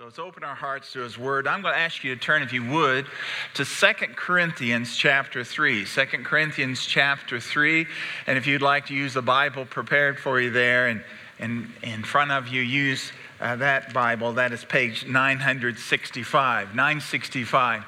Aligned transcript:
So 0.00 0.06
let's 0.06 0.18
open 0.18 0.44
our 0.44 0.54
hearts 0.54 0.94
to 0.94 1.00
his 1.00 1.18
word. 1.18 1.46
I'm 1.46 1.60
going 1.60 1.74
to 1.74 1.78
ask 1.78 2.02
you 2.02 2.14
to 2.14 2.18
turn, 2.18 2.42
if 2.42 2.54
you 2.54 2.64
would, 2.64 3.04
to 3.52 3.66
Second 3.66 4.16
Corinthians 4.16 4.96
chapter 4.96 5.44
3. 5.44 5.84
2 5.84 6.04
Corinthians 6.24 6.86
chapter 6.86 7.38
3. 7.38 7.86
And 8.26 8.38
if 8.38 8.46
you'd 8.46 8.62
like 8.62 8.86
to 8.86 8.94
use 8.94 9.12
the 9.12 9.20
Bible 9.20 9.66
prepared 9.66 10.18
for 10.18 10.40
you 10.40 10.48
there 10.48 10.88
and, 10.88 11.04
and 11.38 11.70
in 11.82 12.02
front 12.02 12.30
of 12.30 12.48
you, 12.48 12.62
use 12.62 13.12
uh, 13.42 13.56
that 13.56 13.92
Bible. 13.92 14.32
That 14.32 14.52
is 14.52 14.64
page 14.64 15.06
965. 15.06 16.68
965. 16.68 17.84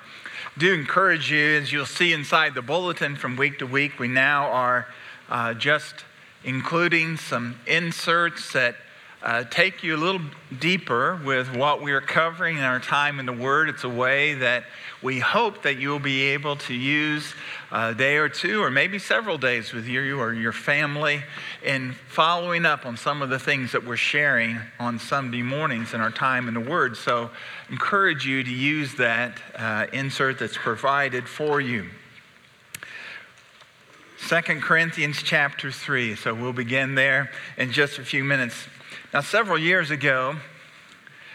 Do 0.59 0.75
encourage 0.75 1.33
you, 1.33 1.57
as 1.63 1.73
you'll 1.73 1.87
see 1.87 2.13
inside 2.13 2.53
the 2.53 2.61
bulletin 2.61 3.17
from 3.17 3.39
week 3.39 3.59
to 3.61 3.67
week, 3.67 3.99
we 3.99 4.09
now 4.09 4.51
are 4.51 4.87
uh, 5.31 5.55
just 5.55 6.05
including 6.45 7.17
some 7.17 7.59
inserts 7.67 8.53
that 8.53 8.77
uh, 9.23 9.45
take 9.45 9.85
you 9.85 9.95
a 9.95 9.99
little 9.99 10.21
deeper 10.59 11.21
with 11.25 11.55
what 11.55 11.81
we 11.81 11.93
are 11.93 12.01
covering 12.01 12.57
in 12.57 12.65
our 12.65 12.81
time 12.81 13.21
in 13.21 13.27
the 13.27 13.33
Word. 13.33 13.69
It's 13.69 13.85
a 13.85 13.89
way 13.89 14.35
that 14.35 14.65
we 15.01 15.21
hope 15.21 15.63
that 15.63 15.79
you'll 15.79 16.01
be 16.01 16.23
able 16.31 16.57
to 16.57 16.75
use 16.75 17.33
a 17.71 17.95
day 17.95 18.17
or 18.17 18.29
two, 18.29 18.63
or 18.63 18.71
maybe 18.71 18.99
several 18.99 19.39
days 19.39 19.73
with 19.73 19.87
you 19.87 20.21
or 20.21 20.33
your 20.33 20.53
family 20.53 21.23
in 21.65 21.95
following 22.09 22.67
up 22.67 22.85
on 22.85 22.97
some 22.97 23.23
of 23.23 23.31
the 23.31 23.39
things 23.39 23.73
that 23.73 23.87
we're 23.87 23.97
sharing 23.97 24.59
on 24.81 24.99
Sunday 24.99 25.43
mornings 25.43 25.95
in 25.95 26.01
our 26.01 26.11
time 26.11 26.49
in 26.49 26.55
the 26.55 26.61
Word. 26.61 26.97
So, 26.97 27.31
encourage 27.71 28.27
you 28.27 28.43
to 28.43 28.51
use 28.51 28.95
that 28.97 29.39
uh, 29.57 29.87
insert 29.93 30.41
that's 30.41 30.57
provided 30.57 31.29
for 31.29 31.61
you. 31.61 31.89
2 34.29 34.41
Corinthians 34.61 35.21
chapter 35.23 35.71
3. 35.71 36.15
So 36.15 36.33
we'll 36.33 36.53
begin 36.53 36.95
there 36.95 37.31
in 37.57 37.73
just 37.73 37.99
a 37.99 38.05
few 38.05 38.23
minutes. 38.23 38.55
Now, 39.13 39.21
several 39.21 39.59
years 39.59 39.91
ago, 39.91 40.37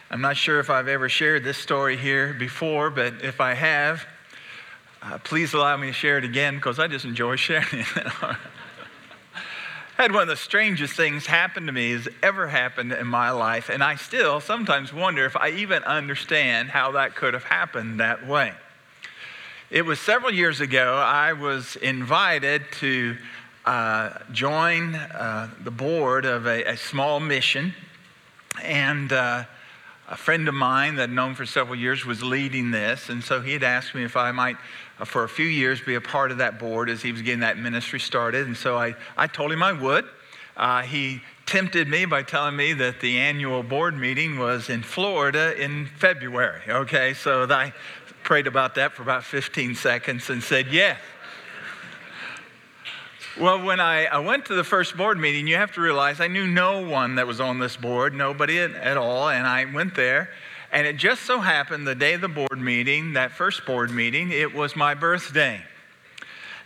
I'm 0.09 0.19
not 0.19 0.35
sure 0.35 0.59
if 0.59 0.71
I've 0.71 0.87
ever 0.87 1.09
shared 1.09 1.43
this 1.43 1.59
story 1.59 1.95
here 1.95 2.33
before, 2.33 2.89
but 2.89 3.23
if 3.23 3.39
I 3.39 3.53
have, 3.53 4.03
uh, 5.03 5.19
please 5.19 5.53
allow 5.53 5.77
me 5.77 5.87
to 5.87 5.93
share 5.93 6.17
it 6.17 6.23
again 6.23 6.55
because 6.55 6.79
I 6.79 6.87
just 6.87 7.05
enjoy 7.05 7.35
sharing 7.35 7.67
it. 7.81 7.87
I 8.23 8.35
had 9.95 10.11
one 10.11 10.23
of 10.23 10.27
the 10.27 10.35
strangest 10.35 10.95
things 10.95 11.27
happen 11.27 11.67
to 11.67 11.71
me 11.71 11.91
has 11.91 12.07
ever 12.23 12.47
happened 12.47 12.93
in 12.93 13.05
my 13.05 13.29
life, 13.29 13.69
and 13.69 13.83
I 13.83 13.93
still 13.93 14.39
sometimes 14.39 14.91
wonder 14.91 15.25
if 15.25 15.35
I 15.35 15.49
even 15.49 15.83
understand 15.83 16.69
how 16.69 16.93
that 16.93 17.15
could 17.15 17.35
have 17.35 17.43
happened 17.43 17.99
that 17.99 18.25
way. 18.25 18.53
It 19.69 19.85
was 19.85 19.99
several 19.99 20.33
years 20.33 20.61
ago, 20.61 20.95
I 20.95 21.33
was 21.33 21.75
invited 21.75 22.63
to 22.79 23.17
uh, 23.67 24.17
join 24.31 24.95
uh, 24.95 25.49
the 25.65 25.71
board 25.71 26.23
of 26.23 26.47
a, 26.47 26.63
a 26.63 26.77
small 26.77 27.19
mission. 27.19 27.73
And 28.63 29.11
uh, 29.11 29.43
a 30.07 30.15
friend 30.15 30.47
of 30.47 30.53
mine 30.53 30.95
that 30.95 31.09
I'd 31.09 31.15
known 31.15 31.35
for 31.35 31.45
several 31.45 31.75
years 31.75 32.05
was 32.05 32.23
leading 32.23 32.71
this. 32.71 33.09
And 33.09 33.21
so 33.21 33.41
he 33.41 33.51
had 33.51 33.63
asked 33.63 33.93
me 33.93 34.05
if 34.05 34.15
I 34.15 34.31
might, 34.31 34.55
uh, 34.99 35.05
for 35.05 35.25
a 35.25 35.29
few 35.29 35.45
years, 35.45 35.81
be 35.81 35.95
a 35.95 36.01
part 36.01 36.31
of 36.31 36.37
that 36.37 36.59
board 36.59 36.89
as 36.89 37.01
he 37.01 37.11
was 37.11 37.21
getting 37.21 37.41
that 37.41 37.57
ministry 37.57 37.99
started. 37.99 38.47
And 38.47 38.55
so 38.55 38.77
I, 38.77 38.95
I 39.17 39.27
told 39.27 39.51
him 39.51 39.61
I 39.61 39.73
would. 39.73 40.05
Uh, 40.55 40.83
he 40.83 41.21
tempted 41.45 41.89
me 41.89 42.05
by 42.05 42.23
telling 42.23 42.55
me 42.55 42.71
that 42.71 43.01
the 43.01 43.17
annual 43.19 43.63
board 43.63 43.97
meeting 43.97 44.39
was 44.39 44.69
in 44.69 44.81
Florida 44.81 45.61
in 45.61 45.87
February. 45.97 46.61
Okay, 46.69 47.13
so 47.13 47.45
I 47.49 47.73
prayed 48.23 48.47
about 48.47 48.75
that 48.75 48.93
for 48.93 49.03
about 49.03 49.25
15 49.25 49.75
seconds 49.75 50.29
and 50.29 50.41
said, 50.41 50.67
yes. 50.67 50.97
Well, 53.39 53.63
when 53.63 53.79
I, 53.79 54.05
I 54.05 54.17
went 54.17 54.45
to 54.45 54.55
the 54.55 54.63
first 54.63 54.97
board 54.97 55.19
meeting, 55.19 55.45
you 55.45 55.57
have 55.57 55.71
to 55.73 55.81
realize 55.81 56.19
I 56.19 56.27
knew 56.27 56.47
no 56.47 56.79
one 56.79 57.15
that 57.15 57.27
was 57.27 57.39
on 57.39 57.59
this 57.59 57.77
board, 57.77 58.15
nobody 58.15 58.57
at, 58.57 58.73
at 58.73 58.97
all. 58.97 59.29
And 59.29 59.45
I 59.45 59.65
went 59.65 59.93
there, 59.93 60.29
and 60.71 60.87
it 60.87 60.97
just 60.97 61.21
so 61.21 61.39
happened 61.39 61.85
the 61.85 61.93
day 61.93 62.15
of 62.15 62.21
the 62.21 62.29
board 62.29 62.57
meeting, 62.59 63.13
that 63.13 63.31
first 63.31 63.63
board 63.63 63.91
meeting, 63.91 64.31
it 64.31 64.55
was 64.55 64.75
my 64.75 64.95
birthday. 64.95 65.61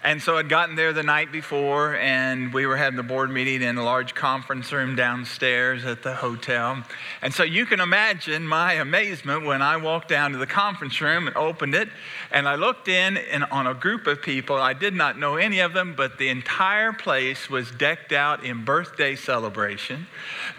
And 0.03 0.19
so 0.19 0.37
I'd 0.37 0.49
gotten 0.49 0.75
there 0.75 0.93
the 0.93 1.03
night 1.03 1.31
before, 1.31 1.95
and 1.95 2.51
we 2.51 2.65
were 2.65 2.75
having 2.75 2.97
the 2.97 3.03
board 3.03 3.29
meeting 3.29 3.61
in 3.61 3.77
a 3.77 3.83
large 3.83 4.15
conference 4.15 4.71
room 4.71 4.95
downstairs 4.95 5.85
at 5.85 6.01
the 6.01 6.15
hotel. 6.15 6.83
And 7.21 7.31
so 7.31 7.43
you 7.43 7.67
can 7.67 7.79
imagine 7.79 8.47
my 8.47 8.73
amazement 8.73 9.45
when 9.45 9.61
I 9.61 9.77
walked 9.77 10.07
down 10.07 10.31
to 10.31 10.39
the 10.39 10.47
conference 10.47 10.99
room 11.01 11.27
and 11.27 11.37
opened 11.37 11.75
it, 11.75 11.89
and 12.31 12.47
I 12.47 12.55
looked 12.55 12.87
in 12.87 13.15
and 13.15 13.43
on 13.45 13.67
a 13.67 13.75
group 13.75 14.07
of 14.07 14.23
people. 14.23 14.55
I 14.55 14.73
did 14.73 14.95
not 14.95 15.19
know 15.19 15.35
any 15.35 15.59
of 15.59 15.73
them, 15.73 15.93
but 15.95 16.17
the 16.17 16.29
entire 16.29 16.93
place 16.93 17.47
was 17.47 17.69
decked 17.69 18.11
out 18.11 18.43
in 18.43 18.65
birthday 18.65 19.15
celebration. 19.15 20.07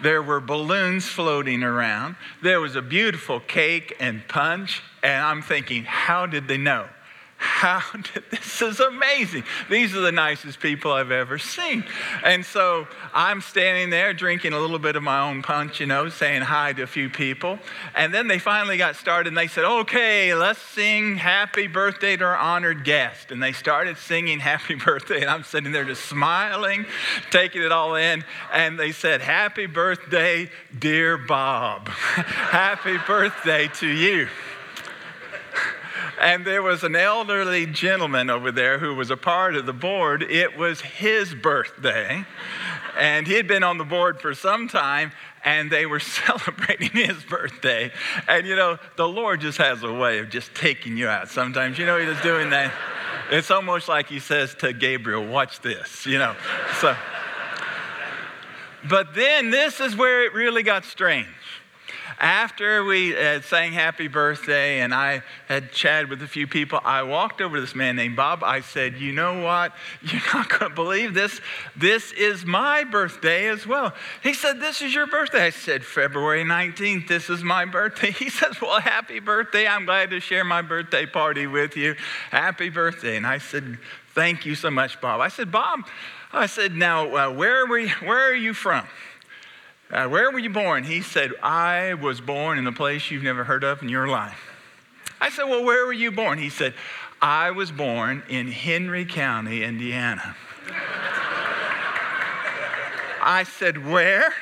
There 0.01 0.23
were 0.23 0.39
balloons 0.39 1.07
floating 1.07 1.63
around. 1.63 2.15
There 2.41 2.61
was 2.61 2.77
a 2.77 2.81
beautiful 2.81 3.41
cake 3.41 3.93
and 3.99 4.25
punch, 4.29 4.81
and 5.03 5.21
I'm 5.21 5.41
thinking, 5.41 5.83
how 5.83 6.27
did 6.27 6.47
they 6.47 6.57
know? 6.57 6.87
How 7.43 7.81
did, 8.13 8.23
this 8.31 8.61
is 8.61 8.79
amazing. 8.79 9.43
These 9.69 9.95
are 9.95 9.99
the 9.99 10.11
nicest 10.11 10.61
people 10.61 10.93
I've 10.93 11.11
ever 11.11 11.37
seen. 11.37 11.83
And 12.23 12.45
so 12.45 12.87
I'm 13.13 13.41
standing 13.41 13.89
there 13.89 14.13
drinking 14.13 14.53
a 14.53 14.59
little 14.59 14.79
bit 14.79 14.95
of 14.95 15.03
my 15.03 15.19
own 15.29 15.41
punch, 15.41 15.81
you 15.81 15.85
know, 15.85 16.07
saying 16.07 16.43
hi 16.43 16.71
to 16.73 16.83
a 16.83 16.87
few 16.87 17.09
people. 17.09 17.59
And 17.95 18.13
then 18.13 18.27
they 18.27 18.39
finally 18.39 18.77
got 18.77 18.95
started 18.95 19.27
and 19.27 19.37
they 19.37 19.47
said, 19.47 19.65
okay, 19.65 20.33
let's 20.33 20.61
sing 20.61 21.17
happy 21.17 21.67
birthday 21.67 22.15
to 22.15 22.23
our 22.23 22.37
honored 22.37 22.85
guest. 22.85 23.29
And 23.29 23.43
they 23.43 23.51
started 23.51 23.97
singing 23.97 24.39
happy 24.53 24.75
birthday. 24.75 25.21
And 25.21 25.29
I'm 25.29 25.43
sitting 25.43 25.73
there 25.73 25.85
just 25.85 26.05
smiling, 26.05 26.85
taking 27.29 27.61
it 27.61 27.73
all 27.73 27.95
in. 27.95 28.23
And 28.53 28.79
they 28.79 28.93
said, 28.93 29.21
happy 29.21 29.65
birthday, 29.65 30.49
dear 30.79 31.17
Bob. 31.17 31.89
happy 31.89 32.97
birthday 33.05 33.67
to 33.67 33.87
you. 33.87 34.29
And 36.23 36.45
there 36.45 36.61
was 36.61 36.85
an 36.85 36.95
elderly 36.95 37.65
gentleman 37.65 38.29
over 38.29 38.49
there 38.49 38.79
who 38.79 38.95
was 38.95 39.11
a 39.11 39.17
part 39.17 39.57
of 39.57 39.65
the 39.65 39.73
board. 39.73 40.23
It 40.23 40.57
was 40.57 40.79
his 40.79 41.35
birthday. 41.35 42.23
And 42.97 43.27
he 43.27 43.33
had 43.33 43.45
been 43.45 43.61
on 43.61 43.77
the 43.77 43.83
board 43.83 44.21
for 44.21 44.33
some 44.33 44.69
time, 44.69 45.11
and 45.43 45.69
they 45.69 45.85
were 45.85 45.99
celebrating 45.99 46.91
his 46.91 47.21
birthday. 47.23 47.91
And 48.25 48.47
you 48.47 48.55
know, 48.55 48.77
the 48.95 49.05
Lord 49.05 49.41
just 49.41 49.57
has 49.57 49.83
a 49.83 49.91
way 49.91 50.19
of 50.19 50.29
just 50.29 50.55
taking 50.55 50.95
you 50.95 51.09
out 51.09 51.27
sometimes. 51.27 51.77
You 51.77 51.85
know, 51.85 51.97
He's 51.97 52.21
doing 52.21 52.51
that. 52.51 52.71
It's 53.29 53.51
almost 53.51 53.89
like 53.89 54.07
He 54.07 54.19
says 54.19 54.55
to 54.59 54.71
Gabriel, 54.71 55.27
Watch 55.27 55.59
this, 55.59 56.05
you 56.05 56.19
know. 56.19 56.37
So, 56.79 56.95
but 58.87 59.13
then 59.13 59.49
this 59.49 59.81
is 59.81 59.93
where 59.93 60.23
it 60.23 60.33
really 60.33 60.63
got 60.63 60.85
strange 60.85 61.27
after 62.19 62.83
we 62.83 63.09
had 63.09 63.43
sang 63.43 63.73
happy 63.73 64.07
birthday 64.07 64.79
and 64.79 64.93
I 64.93 65.21
had 65.47 65.71
chatted 65.71 66.09
with 66.09 66.21
a 66.21 66.27
few 66.27 66.47
people, 66.47 66.79
I 66.83 67.03
walked 67.03 67.41
over 67.41 67.55
to 67.57 67.61
this 67.61 67.75
man 67.75 67.95
named 67.95 68.15
Bob. 68.15 68.43
I 68.43 68.61
said, 68.61 68.97
You 68.97 69.11
know 69.11 69.41
what? 69.41 69.73
You're 70.01 70.21
not 70.33 70.49
going 70.49 70.69
to 70.71 70.75
believe 70.75 71.13
this. 71.13 71.41
This 71.75 72.11
is 72.13 72.45
my 72.45 72.83
birthday 72.83 73.49
as 73.49 73.65
well. 73.67 73.93
He 74.21 74.33
said, 74.33 74.59
This 74.59 74.81
is 74.81 74.93
your 74.93 75.07
birthday. 75.07 75.45
I 75.45 75.49
said, 75.49 75.83
February 75.83 76.43
19th, 76.43 77.07
this 77.07 77.29
is 77.29 77.43
my 77.43 77.65
birthday. 77.65 78.11
He 78.23 78.29
says, 78.29 78.61
Well, 78.61 78.79
happy 78.79 79.19
birthday. 79.19 79.67
I'm 79.67 79.85
glad 79.85 80.11
to 80.11 80.19
share 80.19 80.45
my 80.45 80.61
birthday 80.61 81.05
party 81.05 81.45
with 81.45 81.75
you. 81.75 81.95
Happy 82.31 82.69
birthday. 82.69 83.17
And 83.17 83.27
I 83.27 83.37
said, 83.39 83.77
Thank 84.13 84.45
you 84.45 84.55
so 84.55 84.69
much, 84.69 85.01
Bob. 85.01 85.19
I 85.19 85.27
said, 85.27 85.51
Bob, 85.51 85.81
I 86.31 86.45
said, 86.45 86.73
Now, 86.73 87.15
uh, 87.15 87.33
where, 87.33 87.65
were 87.65 87.79
you, 87.79 87.89
where 88.03 88.29
are 88.29 88.35
you 88.35 88.53
from? 88.53 88.85
Uh, 89.93 90.07
where 90.07 90.31
were 90.31 90.39
you 90.39 90.49
born? 90.49 90.83
He 90.83 91.03
said, 91.03 91.33
I 91.43 91.93
was 91.93 92.19
born 92.19 92.57
in 92.57 92.65
a 92.65 92.71
place 92.71 93.11
you've 93.11 93.21
never 93.21 93.43
heard 93.43 93.63
of 93.63 93.83
in 93.83 93.89
your 93.89 94.07
life. 94.07 94.49
I 95.21 95.29
said, 95.29 95.43
Well, 95.43 95.63
where 95.63 95.85
were 95.85 95.93
you 95.93 96.11
born? 96.11 96.39
He 96.39 96.49
said, 96.49 96.73
I 97.21 97.51
was 97.51 97.71
born 97.71 98.23
in 98.27 98.47
Henry 98.47 99.05
County, 99.05 99.63
Indiana. 99.63 100.35
I 103.21 103.45
said, 103.47 103.87
Where? 103.87 104.33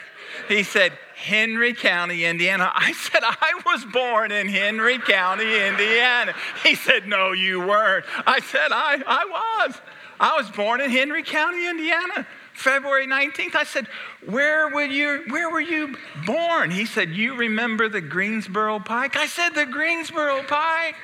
He 0.48 0.64
said, 0.64 0.94
Henry 1.16 1.74
County, 1.74 2.24
Indiana. 2.24 2.72
I 2.74 2.94
said, 2.94 3.22
I 3.22 3.62
was 3.66 3.84
born 3.84 4.32
in 4.32 4.48
Henry 4.48 5.00
County, 5.00 5.68
Indiana. 5.68 6.34
He 6.64 6.76
said, 6.76 7.10
No, 7.10 7.34
you 7.34 7.60
weren't. 7.60 8.06
I 8.26 8.40
said, 8.40 8.72
I, 8.72 9.04
I 9.06 9.66
was. 9.66 9.82
I 10.18 10.38
was 10.38 10.50
born 10.50 10.80
in 10.80 10.90
Henry 10.90 11.24
County, 11.24 11.68
Indiana. 11.68 12.26
February 12.54 13.08
19th. 13.08 13.56
I 13.56 13.64
said, 13.64 13.88
where 14.26 14.70
were, 14.70 14.84
you, 14.84 15.24
where 15.30 15.50
were 15.50 15.62
you 15.62 15.96
born? 16.26 16.72
He 16.72 16.86
said, 16.86 17.10
You 17.12 17.36
remember 17.36 17.90
the 17.90 18.02
Greensboro 18.02 18.80
Pike? 18.80 19.16
I 19.16 19.28
said, 19.28 19.50
The 19.50 19.66
Greensboro 19.66 20.44
Pike. 20.44 20.96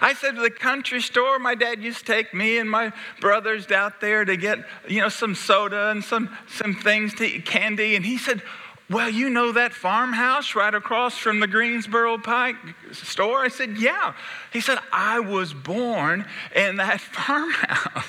I 0.00 0.14
said, 0.14 0.36
the 0.36 0.50
country 0.50 1.00
store, 1.00 1.38
my 1.38 1.54
dad 1.54 1.82
used 1.82 2.00
to 2.00 2.04
take 2.04 2.32
me 2.34 2.58
and 2.58 2.68
my 2.70 2.92
brothers 3.20 3.70
out 3.70 4.00
there 4.00 4.24
to 4.24 4.36
get, 4.36 4.60
you 4.88 5.00
know, 5.00 5.08
some 5.08 5.34
soda 5.34 5.90
and 5.90 6.02
some, 6.02 6.36
some 6.48 6.74
things 6.74 7.14
to 7.14 7.24
eat, 7.24 7.44
candy. 7.44 7.94
And 7.94 8.04
he 8.04 8.18
said, 8.18 8.42
well, 8.90 9.08
you 9.08 9.30
know 9.30 9.52
that 9.52 9.72
farmhouse 9.72 10.54
right 10.54 10.74
across 10.74 11.16
from 11.16 11.40
the 11.40 11.46
Greensboro 11.46 12.18
Pike 12.18 12.56
store? 12.92 13.42
I 13.42 13.48
said, 13.48 13.78
Yeah. 13.78 14.14
He 14.52 14.60
said, 14.60 14.78
I 14.92 15.20
was 15.20 15.54
born 15.54 16.26
in 16.54 16.76
that 16.76 17.00
farmhouse. 17.00 18.04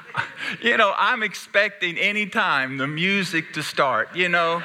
you 0.62 0.76
know, 0.76 0.94
I'm 0.96 1.22
expecting 1.22 1.98
anytime 1.98 2.78
the 2.78 2.86
music 2.86 3.52
to 3.54 3.62
start, 3.62 4.14
you 4.14 4.28
know. 4.28 4.62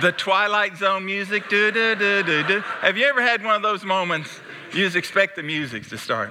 the 0.00 0.12
Twilight 0.12 0.76
Zone 0.76 1.04
music. 1.04 1.48
Do, 1.48 1.70
do, 1.70 1.94
do, 1.94 2.22
do, 2.22 2.42
do. 2.46 2.60
Have 2.80 2.96
you 2.96 3.06
ever 3.06 3.22
had 3.22 3.44
one 3.44 3.54
of 3.54 3.62
those 3.62 3.84
moments? 3.84 4.40
You 4.72 4.84
just 4.84 4.96
expect 4.96 5.36
the 5.36 5.42
music 5.42 5.88
to 5.88 5.98
start. 5.98 6.30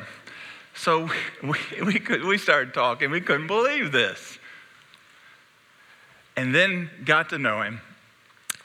So 0.73 1.09
we, 1.43 1.57
we, 1.83 1.99
could, 1.99 2.23
we 2.23 2.37
started 2.37 2.73
talking. 2.73 3.11
We 3.11 3.21
couldn't 3.21 3.47
believe 3.47 3.91
this. 3.91 4.39
And 6.35 6.55
then 6.55 6.89
got 7.03 7.29
to 7.29 7.37
know 7.37 7.61
him 7.61 7.81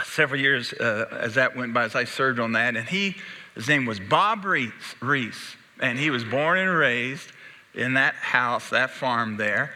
several 0.04 0.40
years 0.40 0.72
uh, 0.72 1.06
as 1.10 1.34
that 1.34 1.56
went 1.56 1.74
by, 1.74 1.84
as 1.84 1.94
I 1.94 2.04
served 2.04 2.38
on 2.38 2.52
that. 2.52 2.76
And 2.76 2.88
he, 2.88 3.16
his 3.54 3.68
name 3.68 3.84
was 3.84 3.98
Bob 3.98 4.44
Reese, 4.44 4.72
Reese, 5.00 5.56
and 5.80 5.98
he 5.98 6.10
was 6.10 6.24
born 6.24 6.58
and 6.58 6.70
raised 6.70 7.30
in 7.74 7.94
that 7.94 8.14
house, 8.14 8.70
that 8.70 8.90
farm 8.90 9.36
there. 9.36 9.72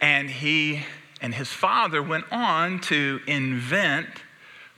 And 0.00 0.28
he 0.28 0.84
and 1.20 1.34
his 1.34 1.48
father 1.48 2.02
went 2.02 2.24
on 2.30 2.80
to 2.80 3.20
invent 3.26 4.08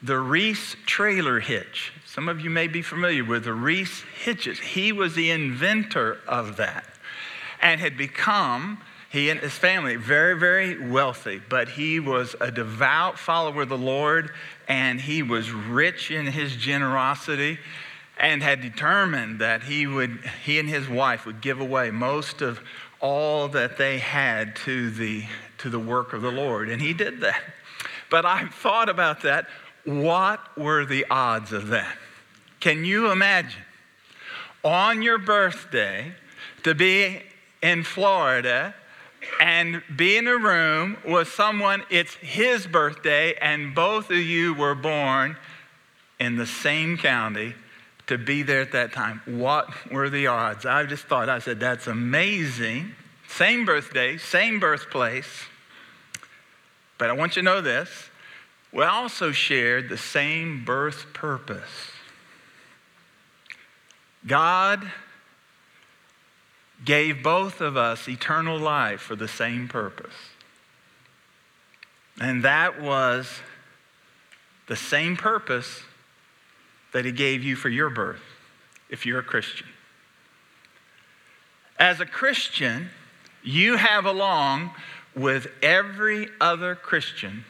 the 0.03 0.19
Reese 0.19 0.77
trailer 0.85 1.41
hitch. 1.41 1.93
Some 2.05 2.29
of 2.29 2.41
you 2.41 2.51
may 2.51 2.69
be 2.69 2.83
familiar 2.83 3.25
with 3.25 3.45
the 3.45 3.55
Reese 3.55 4.03
hitches. 4.23 4.59
He 4.59 4.93
was 4.93 5.15
the 5.15 5.31
inventor 5.31 6.19
of 6.29 6.59
that 6.59 6.85
and 7.63 7.81
had 7.81 7.97
become, 7.97 8.83
he 9.11 9.31
and 9.31 9.41
his 9.41 9.55
family, 9.55 9.97
very, 9.97 10.39
very 10.39 10.87
wealthy, 10.87 11.41
but 11.49 11.71
he 11.71 11.99
was 11.99 12.37
a 12.41 12.51
devout 12.51 13.19
follower 13.19 13.63
of 13.63 13.71
the 13.71 13.79
Lord 13.79 14.31
and 14.69 15.01
he 15.01 15.23
was 15.23 15.51
rich 15.51 16.11
in 16.11 16.27
his 16.27 16.55
generosity 16.55 17.59
and 18.25 18.43
had 18.43 18.63
determined 18.63 19.39
that 19.41 19.63
he 19.65 19.87
would 19.87 20.19
he 20.45 20.59
and 20.59 20.67
his 20.67 20.89
wife 20.89 21.27
would 21.27 21.43
give 21.43 21.61
away 21.61 21.91
most 21.91 22.41
of 22.41 22.59
all 22.99 23.49
that 23.49 23.77
they 23.77 23.99
had 23.99 24.57
to 24.57 24.91
the 24.91 25.25
to 25.59 25.69
the 25.69 25.79
work 25.79 26.15
of 26.15 26.23
the 26.23 26.31
Lord. 26.31 26.71
And 26.71 26.81
he 26.81 26.95
did 26.95 27.21
that. 27.21 27.43
But 28.11 28.25
I 28.25 28.47
thought 28.47 28.89
about 28.89 29.21
that. 29.23 29.47
What 29.85 30.57
were 30.57 30.87
the 30.87 31.05
odds 31.11 31.53
of 31.53 31.69
that? 31.69 31.99
Can 32.61 32.87
you 32.87 33.11
imagine 33.11 33.61
on 34.65 35.03
your 35.03 35.19
birthday 35.19 36.13
to 36.63 36.75
be 36.75 37.21
in 37.63 37.85
Florida 37.85 38.75
and 39.39 39.83
be 39.95 40.17
in 40.17 40.27
a 40.27 40.39
room 40.39 40.97
with 41.07 41.29
someone 41.29 41.83
it's 41.91 42.15
his 42.15 42.67
birthday 42.67 43.35
and 43.35 43.75
both 43.75 44.11
of 44.11 44.17
you 44.17 44.55
were 44.55 44.75
born 44.75 45.37
in 46.19 46.37
the 46.37 46.47
same 46.47 46.97
county 46.97 47.55
to 48.07 48.19
be 48.19 48.43
there 48.43 48.61
at 48.61 48.73
that 48.73 48.93
time. 48.93 49.23
What 49.25 49.69
were 49.91 50.11
the 50.11 50.27
odds? 50.27 50.67
I 50.67 50.85
just 50.85 51.05
thought, 51.05 51.29
I 51.29 51.39
said, 51.39 51.61
that's 51.61 51.87
amazing. 51.87 52.93
Same 53.29 53.65
birthday, 53.65 54.19
same 54.19 54.61
birthplace. 54.61 55.47
But 56.99 57.11
I 57.11 57.13
want 57.15 57.37
you 57.37 57.43
to 57.43 57.47
know 57.47 57.61
this 57.61 58.11
we 58.73 58.83
also 58.83 59.31
shared 59.31 59.89
the 59.89 59.97
same 59.97 60.65
birth 60.65 61.07
purpose. 61.13 61.93
God 64.27 64.91
gave 66.85 67.23
both 67.23 67.61
of 67.61 67.77
us 67.77 68.09
eternal 68.09 68.59
life 68.59 69.01
for 69.01 69.15
the 69.15 69.29
same 69.29 69.69
purpose. 69.69 70.15
And 72.21 72.43
that 72.43 72.81
was 72.81 73.41
the 74.67 74.77
same 74.77 75.17
purpose 75.17 75.83
that 76.95 77.05
He 77.05 77.13
gave 77.13 77.43
you 77.43 77.57
for 77.57 77.69
your 77.69 77.91
birth, 77.91 78.23
if 78.89 79.05
you're 79.05 79.19
a 79.19 79.25
Christian. 79.25 79.67
As 81.77 81.99
a 81.99 82.07
Christian, 82.07 82.89
you 83.43 83.77
have 83.77 84.07
along 84.07 84.71
with 85.15 85.49
every 85.61 86.29
other 86.41 86.77
Christian 86.77 87.45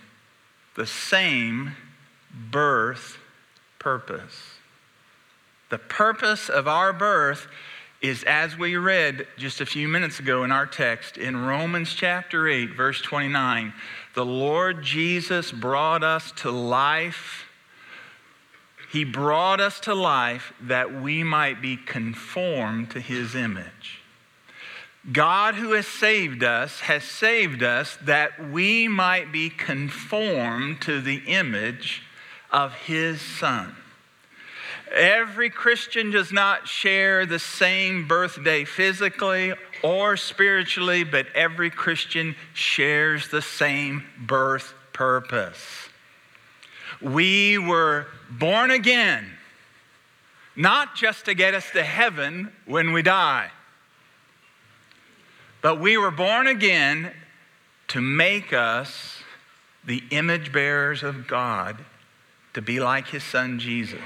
the 0.76 0.86
same 0.86 1.76
birth 2.50 3.18
purpose. 3.78 4.54
The 5.68 5.78
purpose 5.78 6.48
of 6.48 6.66
our 6.66 6.94
birth 6.94 7.46
is 8.00 8.22
as 8.24 8.56
we 8.56 8.76
read 8.76 9.26
just 9.36 9.60
a 9.60 9.66
few 9.66 9.88
minutes 9.88 10.20
ago 10.20 10.44
in 10.44 10.52
our 10.52 10.66
text 10.66 11.18
in 11.18 11.44
Romans 11.44 11.92
chapter 11.92 12.48
8, 12.48 12.74
verse 12.74 13.02
29. 13.02 13.74
The 14.14 14.24
Lord 14.24 14.82
Jesus 14.82 15.52
brought 15.52 16.02
us 16.02 16.32
to 16.36 16.50
life 16.50 17.44
he 18.94 19.02
brought 19.02 19.58
us 19.58 19.80
to 19.80 19.92
life 19.92 20.52
that 20.60 21.02
we 21.02 21.24
might 21.24 21.60
be 21.60 21.76
conformed 21.76 22.92
to 22.92 23.00
His 23.00 23.34
image. 23.34 23.98
God, 25.10 25.56
who 25.56 25.72
has 25.72 25.88
saved 25.88 26.44
us, 26.44 26.78
has 26.78 27.02
saved 27.02 27.64
us 27.64 27.98
that 28.02 28.52
we 28.52 28.86
might 28.86 29.32
be 29.32 29.50
conformed 29.50 30.80
to 30.82 31.00
the 31.00 31.16
image 31.26 32.04
of 32.52 32.72
His 32.72 33.20
Son. 33.20 33.74
Every 34.92 35.50
Christian 35.50 36.12
does 36.12 36.30
not 36.30 36.68
share 36.68 37.26
the 37.26 37.40
same 37.40 38.06
birthday 38.06 38.64
physically 38.64 39.54
or 39.82 40.16
spiritually, 40.16 41.02
but 41.02 41.26
every 41.34 41.70
Christian 41.70 42.36
shares 42.52 43.26
the 43.26 43.42
same 43.42 44.04
birth 44.20 44.72
purpose. 44.92 45.83
We 47.04 47.58
were 47.58 48.06
born 48.30 48.70
again, 48.70 49.30
not 50.56 50.96
just 50.96 51.26
to 51.26 51.34
get 51.34 51.54
us 51.54 51.70
to 51.72 51.82
heaven 51.82 52.50
when 52.64 52.92
we 52.92 53.02
die, 53.02 53.50
but 55.60 55.78
we 55.78 55.98
were 55.98 56.10
born 56.10 56.46
again 56.46 57.12
to 57.88 58.00
make 58.00 58.54
us 58.54 59.22
the 59.84 60.02
image 60.10 60.50
bearers 60.50 61.02
of 61.02 61.26
God, 61.26 61.84
to 62.54 62.62
be 62.62 62.80
like 62.80 63.08
his 63.08 63.22
son 63.22 63.58
Jesus, 63.58 64.00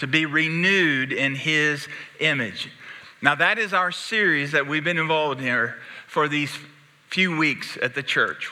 to 0.00 0.08
be 0.08 0.26
renewed 0.26 1.12
in 1.12 1.36
his 1.36 1.86
image. 2.18 2.70
Now, 3.20 3.36
that 3.36 3.56
is 3.56 3.72
our 3.72 3.92
series 3.92 4.50
that 4.50 4.66
we've 4.66 4.82
been 4.82 4.98
involved 4.98 5.38
in 5.38 5.46
here 5.46 5.76
for 6.08 6.26
these 6.26 6.58
few 7.08 7.36
weeks 7.36 7.78
at 7.80 7.94
the 7.94 8.02
church 8.02 8.50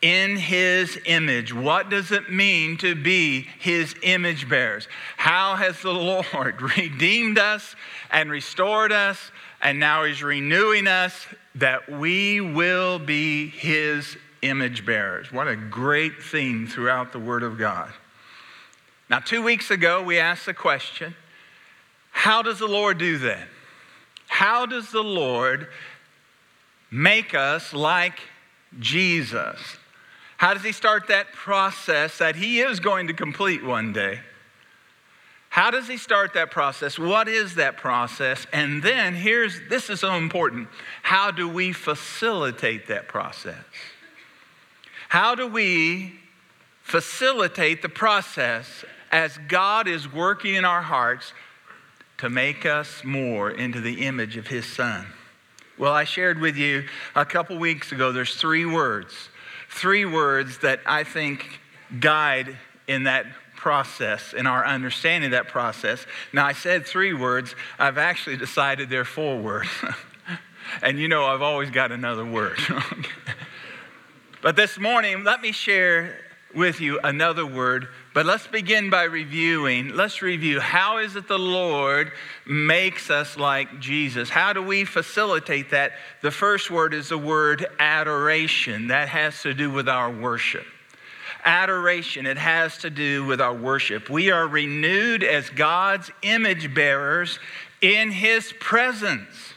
in 0.00 0.36
his 0.36 0.98
image. 1.06 1.52
What 1.52 1.90
does 1.90 2.12
it 2.12 2.30
mean 2.30 2.76
to 2.78 2.94
be 2.94 3.48
his 3.58 3.94
image 4.02 4.48
bearers? 4.48 4.86
How 5.16 5.56
has 5.56 5.80
the 5.82 5.92
Lord 5.92 6.62
redeemed 6.76 7.38
us 7.38 7.74
and 8.10 8.30
restored 8.30 8.92
us, 8.92 9.30
and 9.60 9.80
now 9.80 10.04
he's 10.04 10.22
renewing 10.22 10.86
us 10.86 11.26
that 11.56 11.90
we 11.90 12.40
will 12.40 12.98
be 12.98 13.48
his 13.48 14.16
image 14.42 14.86
bearers? 14.86 15.32
What 15.32 15.48
a 15.48 15.56
great 15.56 16.22
theme 16.22 16.66
throughout 16.66 17.12
the 17.12 17.18
Word 17.18 17.42
of 17.42 17.58
God. 17.58 17.92
Now, 19.10 19.18
two 19.18 19.42
weeks 19.42 19.70
ago, 19.70 20.02
we 20.02 20.18
asked 20.18 20.46
the 20.46 20.54
question 20.54 21.14
how 22.10 22.42
does 22.42 22.58
the 22.58 22.66
Lord 22.66 22.98
do 22.98 23.18
that? 23.18 23.46
How 24.26 24.66
does 24.66 24.90
the 24.90 25.02
Lord 25.02 25.68
make 26.90 27.34
us 27.34 27.72
like 27.72 28.20
Jesus? 28.78 29.77
How 30.38 30.54
does 30.54 30.62
he 30.62 30.72
start 30.72 31.08
that 31.08 31.32
process 31.32 32.18
that 32.18 32.36
he 32.36 32.60
is 32.60 32.78
going 32.78 33.08
to 33.08 33.12
complete 33.12 33.62
one 33.62 33.92
day? 33.92 34.20
How 35.50 35.72
does 35.72 35.88
he 35.88 35.96
start 35.96 36.34
that 36.34 36.52
process? 36.52 36.96
What 36.96 37.26
is 37.26 37.56
that 37.56 37.76
process? 37.76 38.46
And 38.52 38.80
then 38.80 39.14
here's 39.14 39.60
this 39.68 39.90
is 39.90 40.00
so 40.00 40.14
important. 40.14 40.68
How 41.02 41.32
do 41.32 41.48
we 41.48 41.72
facilitate 41.72 42.86
that 42.86 43.08
process? 43.08 43.56
How 45.08 45.34
do 45.34 45.48
we 45.48 46.14
facilitate 46.82 47.82
the 47.82 47.88
process 47.88 48.84
as 49.10 49.38
God 49.48 49.88
is 49.88 50.12
working 50.12 50.54
in 50.54 50.64
our 50.64 50.82
hearts 50.82 51.32
to 52.18 52.30
make 52.30 52.64
us 52.64 53.02
more 53.02 53.50
into 53.50 53.80
the 53.80 54.06
image 54.06 54.36
of 54.36 54.46
his 54.46 54.66
son? 54.66 55.06
Well, 55.78 55.92
I 55.92 56.04
shared 56.04 56.38
with 56.38 56.56
you 56.56 56.84
a 57.16 57.24
couple 57.24 57.58
weeks 57.58 57.90
ago 57.90 58.12
there's 58.12 58.36
three 58.36 58.66
words 58.66 59.27
three 59.68 60.04
words 60.04 60.58
that 60.58 60.80
I 60.86 61.04
think 61.04 61.60
guide 62.00 62.56
in 62.86 63.04
that 63.04 63.26
process, 63.56 64.32
in 64.32 64.46
our 64.46 64.64
understanding 64.64 65.28
of 65.28 65.30
that 65.32 65.48
process. 65.48 66.06
Now, 66.32 66.46
I 66.46 66.52
said 66.52 66.86
three 66.86 67.12
words, 67.12 67.54
I've 67.78 67.98
actually 67.98 68.36
decided 68.36 68.88
they're 68.88 69.04
four 69.04 69.38
words. 69.38 69.68
and 70.82 70.98
you 70.98 71.08
know, 71.08 71.24
I've 71.24 71.42
always 71.42 71.70
got 71.70 71.92
another 71.92 72.24
word. 72.24 72.58
but 74.42 74.56
this 74.56 74.78
morning, 74.78 75.24
let 75.24 75.40
me 75.40 75.52
share 75.52 76.18
with 76.54 76.80
you 76.80 77.00
another 77.00 77.44
word 77.44 77.88
but 78.18 78.26
let's 78.26 78.48
begin 78.48 78.90
by 78.90 79.04
reviewing. 79.04 79.90
Let's 79.94 80.22
review 80.22 80.58
how 80.58 80.98
is 80.98 81.14
it 81.14 81.28
the 81.28 81.38
Lord 81.38 82.10
makes 82.44 83.10
us 83.10 83.36
like 83.36 83.78
Jesus? 83.78 84.28
How 84.28 84.52
do 84.52 84.60
we 84.60 84.84
facilitate 84.84 85.70
that? 85.70 85.92
The 86.20 86.32
first 86.32 86.68
word 86.68 86.94
is 86.94 87.10
the 87.10 87.16
word 87.16 87.64
adoration. 87.78 88.88
That 88.88 89.08
has 89.08 89.40
to 89.42 89.54
do 89.54 89.70
with 89.70 89.88
our 89.88 90.10
worship. 90.10 90.66
Adoration, 91.44 92.26
it 92.26 92.38
has 92.38 92.78
to 92.78 92.90
do 92.90 93.24
with 93.24 93.40
our 93.40 93.54
worship. 93.54 94.10
We 94.10 94.32
are 94.32 94.48
renewed 94.48 95.22
as 95.22 95.48
God's 95.50 96.10
image 96.22 96.74
bearers 96.74 97.38
in 97.80 98.10
His 98.10 98.52
presence. 98.58 99.54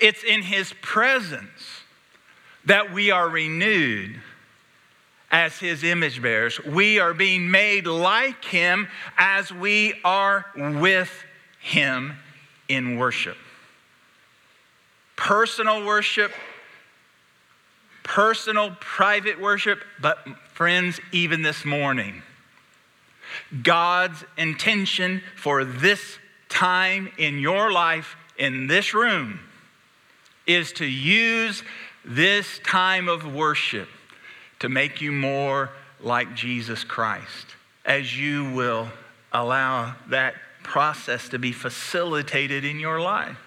It's 0.00 0.22
in 0.22 0.42
His 0.42 0.72
presence 0.82 1.82
that 2.64 2.92
we 2.92 3.10
are 3.10 3.28
renewed 3.28 4.20
as 5.30 5.58
his 5.58 5.82
image 5.82 6.22
bearers. 6.22 6.62
We 6.64 6.98
are 6.98 7.14
being 7.14 7.50
made 7.50 7.86
like 7.86 8.44
him 8.44 8.88
as 9.18 9.52
we 9.52 9.94
are 10.04 10.46
with 10.56 11.24
him 11.60 12.16
in 12.68 12.96
worship. 12.96 13.36
Personal 15.16 15.84
worship, 15.84 16.32
personal, 18.02 18.76
private 18.80 19.40
worship, 19.40 19.82
but 20.00 20.18
friends, 20.52 21.00
even 21.10 21.42
this 21.42 21.64
morning, 21.64 22.22
God's 23.62 24.24
intention 24.36 25.22
for 25.34 25.64
this 25.64 26.18
time 26.48 27.10
in 27.18 27.38
your 27.38 27.72
life 27.72 28.16
in 28.38 28.66
this 28.66 28.94
room 28.94 29.40
is 30.46 30.72
to 30.72 30.86
use 30.86 31.62
this 32.04 32.60
time 32.60 33.08
of 33.08 33.34
worship 33.34 33.88
to 34.60 34.68
make 34.68 35.00
you 35.00 35.12
more 35.12 35.70
like 36.00 36.34
Jesus 36.34 36.84
Christ 36.84 37.46
as 37.84 38.18
you 38.18 38.52
will 38.52 38.88
allow 39.32 39.94
that 40.08 40.34
process 40.62 41.28
to 41.28 41.38
be 41.38 41.52
facilitated 41.52 42.64
in 42.64 42.80
your 42.80 43.00
life. 43.00 43.38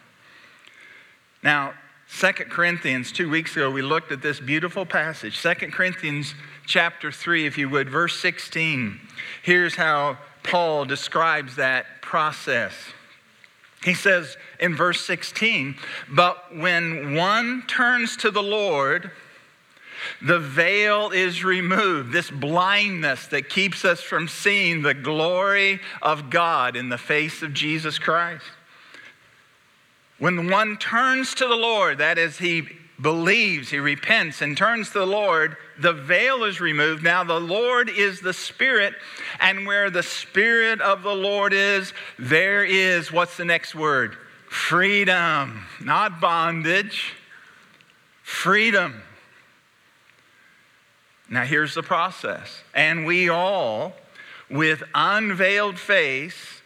Now, 1.43 1.73
Second 2.07 2.49
Corinthians, 2.49 3.11
two 3.11 3.29
weeks 3.29 3.51
ago, 3.55 3.69
we 3.69 3.83
looked 3.83 4.11
at 4.11 4.21
this 4.21 4.39
beautiful 4.39 4.85
passage. 4.85 5.37
Second 5.37 5.73
Corinthians 5.73 6.33
chapter 6.65 7.11
3, 7.11 7.45
if 7.45 7.57
you 7.57 7.69
would, 7.69 7.87
verse 7.87 8.19
16. 8.19 8.99
Here's 9.43 9.75
how 9.75 10.17
Paul 10.41 10.85
describes 10.85 11.55
that 11.57 12.01
process. 12.01 12.73
He 13.83 13.93
says 13.93 14.37
in 14.59 14.75
verse 14.75 15.05
16, 15.05 15.75
But 16.09 16.55
when 16.55 17.13
one 17.15 17.63
turns 17.67 18.17
to 18.17 18.31
the 18.31 18.43
Lord, 18.43 19.11
the 20.21 20.39
veil 20.39 21.11
is 21.11 21.43
removed, 21.43 22.11
this 22.11 22.29
blindness 22.29 23.27
that 23.27 23.49
keeps 23.49 23.85
us 23.85 24.01
from 24.01 24.27
seeing 24.27 24.81
the 24.81 24.93
glory 24.93 25.79
of 26.01 26.29
God 26.29 26.75
in 26.75 26.89
the 26.89 26.97
face 26.97 27.41
of 27.41 27.53
Jesus 27.53 27.99
Christ. 27.99 28.45
When 30.17 30.49
one 30.49 30.77
turns 30.77 31.33
to 31.35 31.47
the 31.47 31.55
Lord, 31.55 31.99
that 31.99 32.17
is, 32.17 32.37
he 32.37 32.63
believes, 33.01 33.69
he 33.69 33.79
repents, 33.79 34.41
and 34.41 34.57
turns 34.57 34.87
to 34.89 34.99
the 34.99 35.07
Lord, 35.07 35.55
the 35.79 35.93
veil 35.93 36.43
is 36.43 36.59
removed. 36.59 37.03
Now, 37.03 37.23
the 37.23 37.39
Lord 37.39 37.89
is 37.89 38.19
the 38.19 38.33
Spirit, 38.33 38.93
and 39.39 39.65
where 39.65 39.89
the 39.89 40.03
Spirit 40.03 40.81
of 40.81 41.03
the 41.03 41.15
Lord 41.15 41.53
is, 41.53 41.93
there 42.17 42.65
is 42.65 43.11
what's 43.11 43.37
the 43.37 43.45
next 43.45 43.73
word? 43.73 44.17
Freedom, 44.49 45.65
not 45.79 46.19
bondage. 46.19 47.13
Freedom. 48.23 49.01
Now, 51.29 51.43
here's 51.43 51.75
the 51.75 51.83
process. 51.83 52.63
And 52.73 53.05
we 53.05 53.29
all, 53.29 53.93
with 54.49 54.83
unveiled 54.95 55.77
face, 55.77 56.61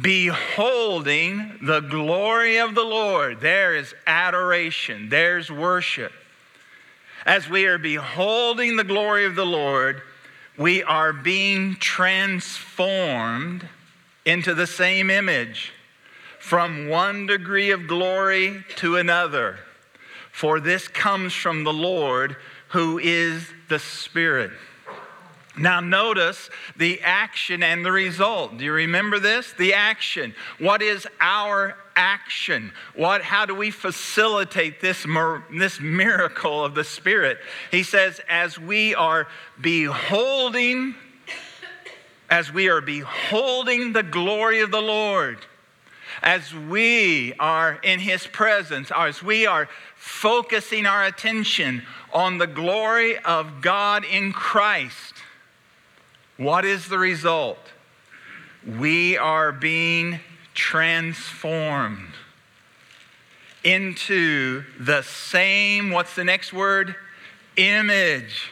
beholding 0.00 1.58
the 1.62 1.80
glory 1.80 2.58
of 2.58 2.74
the 2.74 2.84
Lord. 2.84 3.40
There 3.40 3.74
is 3.74 3.94
adoration, 4.06 5.08
there's 5.08 5.50
worship. 5.50 6.12
As 7.24 7.48
we 7.48 7.66
are 7.66 7.78
beholding 7.78 8.76
the 8.76 8.84
glory 8.84 9.24
of 9.24 9.34
the 9.34 9.46
Lord, 9.46 10.02
we 10.56 10.82
are 10.82 11.12
being 11.12 11.74
transformed 11.76 13.68
into 14.24 14.54
the 14.54 14.66
same 14.66 15.10
image 15.10 15.72
from 16.38 16.88
one 16.88 17.26
degree 17.26 17.70
of 17.70 17.88
glory 17.88 18.64
to 18.76 18.96
another. 18.96 19.58
For 20.30 20.60
this 20.60 20.86
comes 20.86 21.32
from 21.32 21.64
the 21.64 21.72
Lord 21.72 22.36
who 22.76 22.98
is 22.98 23.42
the 23.70 23.78
Spirit. 23.78 24.50
Now, 25.56 25.80
notice 25.80 26.50
the 26.76 27.00
action 27.00 27.62
and 27.62 27.82
the 27.82 27.90
result. 27.90 28.58
Do 28.58 28.66
you 28.66 28.72
remember 28.72 29.18
this? 29.18 29.54
The 29.54 29.72
action. 29.72 30.34
What 30.58 30.82
is 30.82 31.08
our 31.18 31.74
action? 31.96 32.72
What, 32.94 33.22
how 33.22 33.46
do 33.46 33.54
we 33.54 33.70
facilitate 33.70 34.82
this, 34.82 35.06
this 35.50 35.80
miracle 35.80 36.62
of 36.62 36.74
the 36.74 36.84
Spirit? 36.84 37.38
He 37.70 37.82
says, 37.82 38.20
as 38.28 38.58
we 38.58 38.94
are 38.94 39.26
beholding, 39.58 40.96
as 42.28 42.52
we 42.52 42.68
are 42.68 42.82
beholding 42.82 43.94
the 43.94 44.02
glory 44.02 44.60
of 44.60 44.70
the 44.70 44.82
Lord, 44.82 45.38
as 46.22 46.54
we 46.54 47.34
are 47.38 47.78
in 47.82 48.00
His 48.00 48.26
presence, 48.26 48.90
as 48.94 49.22
we 49.22 49.46
are 49.46 49.68
focusing 49.94 50.86
our 50.86 51.04
attention 51.04 51.82
on 52.12 52.38
the 52.38 52.46
glory 52.46 53.18
of 53.18 53.60
God 53.60 54.04
in 54.04 54.32
Christ, 54.32 55.14
what 56.36 56.64
is 56.64 56.88
the 56.88 56.98
result? 56.98 57.58
We 58.78 59.16
are 59.16 59.52
being 59.52 60.20
transformed 60.54 62.12
into 63.62 64.64
the 64.78 65.02
same, 65.02 65.90
what's 65.90 66.14
the 66.14 66.24
next 66.24 66.52
word? 66.52 66.94
Image. 67.56 68.50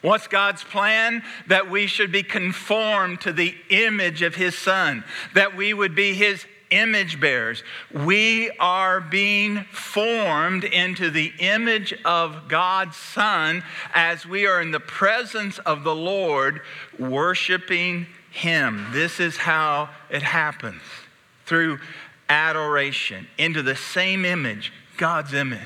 What's 0.00 0.26
God's 0.26 0.64
plan? 0.64 1.22
That 1.46 1.70
we 1.70 1.86
should 1.86 2.12
be 2.12 2.22
conformed 2.22 3.20
to 3.22 3.32
the 3.32 3.54
image 3.70 4.22
of 4.22 4.34
His 4.34 4.56
Son, 4.56 5.04
that 5.34 5.56
we 5.56 5.72
would 5.72 5.94
be 5.94 6.14
His 6.14 6.44
image 6.72 7.20
bearers. 7.20 7.62
We 7.92 8.50
are 8.58 9.00
being 9.00 9.64
formed 9.70 10.64
into 10.64 11.10
the 11.10 11.32
image 11.38 11.94
of 12.04 12.48
God's 12.48 12.96
Son 12.96 13.62
as 13.94 14.26
we 14.26 14.46
are 14.46 14.60
in 14.60 14.70
the 14.70 14.80
presence 14.80 15.58
of 15.60 15.84
the 15.84 15.94
Lord, 15.94 16.62
worshiping 16.98 18.06
Him. 18.30 18.86
This 18.92 19.20
is 19.20 19.36
how 19.36 19.90
it 20.10 20.22
happens 20.22 20.82
through 21.46 21.78
adoration 22.28 23.26
into 23.38 23.62
the 23.62 23.76
same 23.76 24.24
image, 24.24 24.72
God's 24.96 25.34
image. 25.34 25.58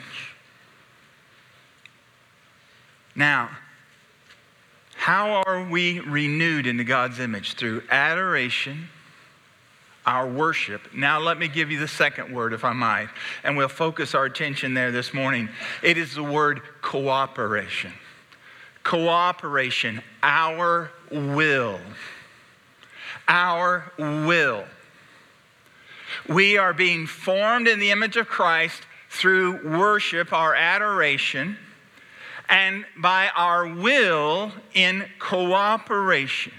Now, 3.15 3.51
how 4.97 5.43
are 5.47 5.65
we 5.65 6.01
renewed 6.01 6.67
into 6.67 6.85
God's 6.85 7.21
image? 7.21 7.55
Through 7.55 7.83
adoration 7.91 8.89
our 10.07 10.27
worship. 10.27 10.81
Now, 10.95 11.19
let 11.19 11.39
me 11.39 11.49
give 11.49 11.71
you 11.71 11.79
the 11.79 11.89
second 11.89 12.33
word, 12.33 12.53
if 12.53 12.65
I 12.65 12.73
might, 12.73 13.09
and 13.43 13.57
we'll 13.57 13.69
focus 13.69 14.15
our 14.15 14.25
attention 14.25 14.73
there 14.73 14.93
this 14.93 15.13
morning. 15.13 15.49
It 15.83 15.99
is 15.99 16.15
the 16.15 16.23
word 16.23 16.63
cooperation. 16.81 17.93
Cooperation, 18.85 20.01
our 20.23 20.93
will. 21.11 21.81
Our 23.27 23.93
will. 23.99 24.65
We 26.29 26.57
are 26.57 26.73
being 26.73 27.09
formed 27.09 27.67
in 27.67 27.81
the 27.81 27.91
image 27.91 28.17
of 28.17 28.29
Christ 28.29 28.83
through 29.11 29.77
worship, 29.77 30.33
our 30.33 30.55
adoration, 30.55 31.59
and 32.49 32.85
by 32.97 33.29
our 33.35 33.67
will 33.67 34.53
in 34.73 35.09
cooperation. 35.19 36.53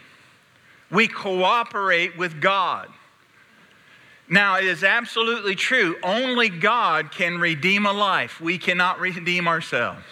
We 0.91 1.07
cooperate 1.07 2.17
with 2.17 2.41
God. 2.41 2.89
Now, 4.29 4.57
it 4.57 4.65
is 4.65 4.83
absolutely 4.83 5.55
true. 5.55 5.95
Only 6.03 6.49
God 6.49 7.11
can 7.11 7.37
redeem 7.37 7.85
a 7.85 7.93
life. 7.93 8.41
We 8.41 8.57
cannot 8.57 8.99
redeem 8.99 9.47
ourselves. 9.47 10.03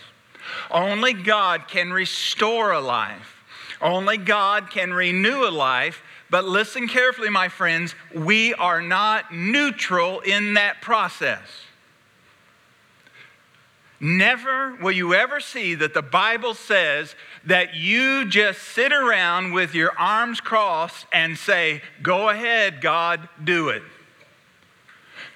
Only 0.71 1.13
God 1.13 1.67
can 1.67 1.91
restore 1.91 2.71
a 2.71 2.79
life. 2.79 3.43
Only 3.81 4.17
God 4.17 4.69
can 4.71 4.93
renew 4.93 5.45
a 5.45 5.51
life. 5.51 6.01
But 6.29 6.45
listen 6.45 6.87
carefully, 6.87 7.29
my 7.29 7.49
friends, 7.49 7.93
we 8.13 8.53
are 8.53 8.81
not 8.81 9.33
neutral 9.33 10.21
in 10.21 10.53
that 10.53 10.81
process. 10.81 11.47
Never 13.99 14.75
will 14.75 14.91
you 14.91 15.13
ever 15.13 15.39
see 15.39 15.75
that 15.75 15.93
the 15.93 16.01
Bible 16.01 16.53
says 16.53 17.15
that 17.45 17.75
you 17.75 18.25
just 18.25 18.61
sit 18.61 18.91
around 18.91 19.53
with 19.53 19.73
your 19.73 19.97
arms 19.97 20.41
crossed 20.41 21.05
and 21.13 21.37
say, 21.37 21.81
Go 22.01 22.29
ahead, 22.29 22.81
God, 22.81 23.27
do 23.43 23.69
it. 23.69 23.83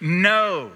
No, 0.02 0.72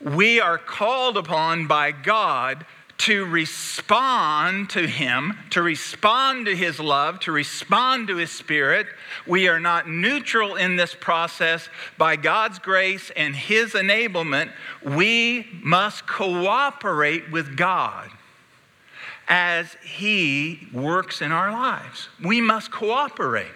we 0.00 0.40
are 0.40 0.58
called 0.58 1.16
upon 1.16 1.66
by 1.66 1.90
God 1.92 2.64
to 2.98 3.26
respond 3.26 4.70
to 4.70 4.86
Him, 4.86 5.34
to 5.50 5.62
respond 5.62 6.46
to 6.46 6.56
His 6.56 6.80
love, 6.80 7.20
to 7.20 7.32
respond 7.32 8.08
to 8.08 8.16
His 8.16 8.30
Spirit. 8.30 8.86
We 9.26 9.48
are 9.48 9.60
not 9.60 9.88
neutral 9.88 10.56
in 10.56 10.76
this 10.76 10.94
process. 10.94 11.68
By 11.98 12.16
God's 12.16 12.58
grace 12.58 13.10
and 13.14 13.36
His 13.36 13.72
enablement, 13.72 14.50
we 14.82 15.46
must 15.62 16.06
cooperate 16.06 17.30
with 17.30 17.56
God 17.56 18.10
as 19.28 19.76
He 19.84 20.68
works 20.72 21.20
in 21.20 21.32
our 21.32 21.52
lives. 21.52 22.08
We 22.22 22.40
must 22.40 22.70
cooperate. 22.70 23.52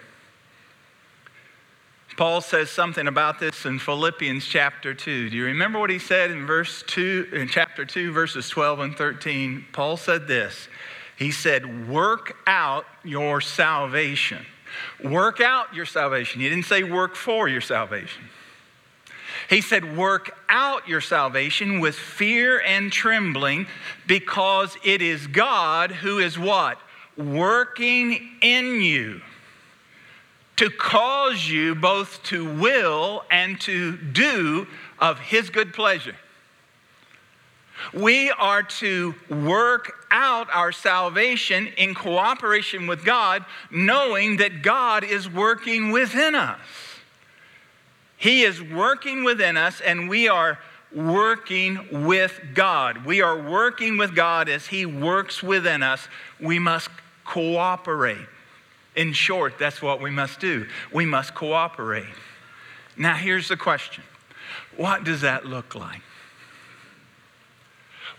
Paul 2.17 2.41
says 2.41 2.69
something 2.69 3.07
about 3.07 3.39
this 3.39 3.65
in 3.65 3.79
Philippians 3.79 4.45
chapter 4.45 4.93
2. 4.93 5.29
Do 5.29 5.37
you 5.37 5.45
remember 5.45 5.79
what 5.79 5.89
he 5.89 5.99
said 5.99 6.29
in 6.29 6.45
verse 6.45 6.83
2 6.87 7.29
in 7.31 7.47
chapter 7.47 7.85
2 7.85 8.11
verses 8.11 8.49
12 8.49 8.79
and 8.81 8.97
13? 8.97 9.65
Paul 9.71 9.95
said 9.95 10.27
this. 10.27 10.67
He 11.17 11.31
said, 11.31 11.87
Work 11.87 12.37
out 12.45 12.85
your 13.03 13.39
salvation. 13.39 14.45
Work 15.03 15.39
out 15.39 15.73
your 15.73 15.85
salvation. 15.85 16.41
He 16.41 16.49
didn't 16.49 16.65
say 16.65 16.83
work 16.83 17.15
for 17.15 17.47
your 17.47 17.61
salvation. 17.61 18.23
He 19.49 19.61
said, 19.61 19.95
Work 19.95 20.35
out 20.49 20.87
your 20.87 21.01
salvation 21.01 21.79
with 21.79 21.95
fear 21.95 22.59
and 22.61 22.91
trembling 22.91 23.67
because 24.05 24.77
it 24.83 25.01
is 25.01 25.27
God 25.27 25.91
who 25.91 26.19
is 26.19 26.37
what? 26.37 26.77
Working 27.15 28.31
in 28.41 28.81
you 28.81 29.21
to 30.61 30.69
cause 30.69 31.49
you 31.49 31.73
both 31.73 32.21
to 32.21 32.45
will 32.59 33.23
and 33.31 33.59
to 33.59 33.97
do 33.97 34.67
of 34.99 35.17
His 35.17 35.49
good 35.49 35.73
pleasure. 35.73 36.15
We 37.95 38.29
are 38.29 38.61
to 38.61 39.15
work 39.27 40.05
out 40.11 40.49
our 40.53 40.71
salvation 40.71 41.65
in 41.77 41.95
cooperation 41.95 42.85
with 42.85 43.03
God, 43.03 43.43
knowing 43.71 44.37
that 44.37 44.61
God 44.61 45.03
is 45.03 45.27
working 45.27 45.89
within 45.89 46.35
us. 46.35 46.59
He 48.17 48.43
is 48.43 48.61
working 48.61 49.23
within 49.23 49.57
us, 49.57 49.81
and 49.81 50.07
we 50.07 50.27
are 50.27 50.59
working 50.93 52.05
with 52.05 52.39
God. 52.53 53.03
We 53.03 53.23
are 53.23 53.49
working 53.49 53.97
with 53.97 54.13
God 54.15 54.47
as 54.47 54.67
He 54.67 54.85
works 54.85 55.41
within 55.41 55.81
us. 55.81 56.07
We 56.39 56.59
must 56.59 56.91
cooperate. 57.25 58.27
In 58.95 59.13
short, 59.13 59.57
that's 59.57 59.81
what 59.81 60.01
we 60.01 60.11
must 60.11 60.39
do. 60.39 60.67
We 60.91 61.05
must 61.05 61.33
cooperate. 61.33 62.05
Now, 62.97 63.15
here's 63.15 63.47
the 63.47 63.57
question 63.57 64.03
What 64.75 65.03
does 65.03 65.21
that 65.21 65.45
look 65.45 65.75
like? 65.75 66.01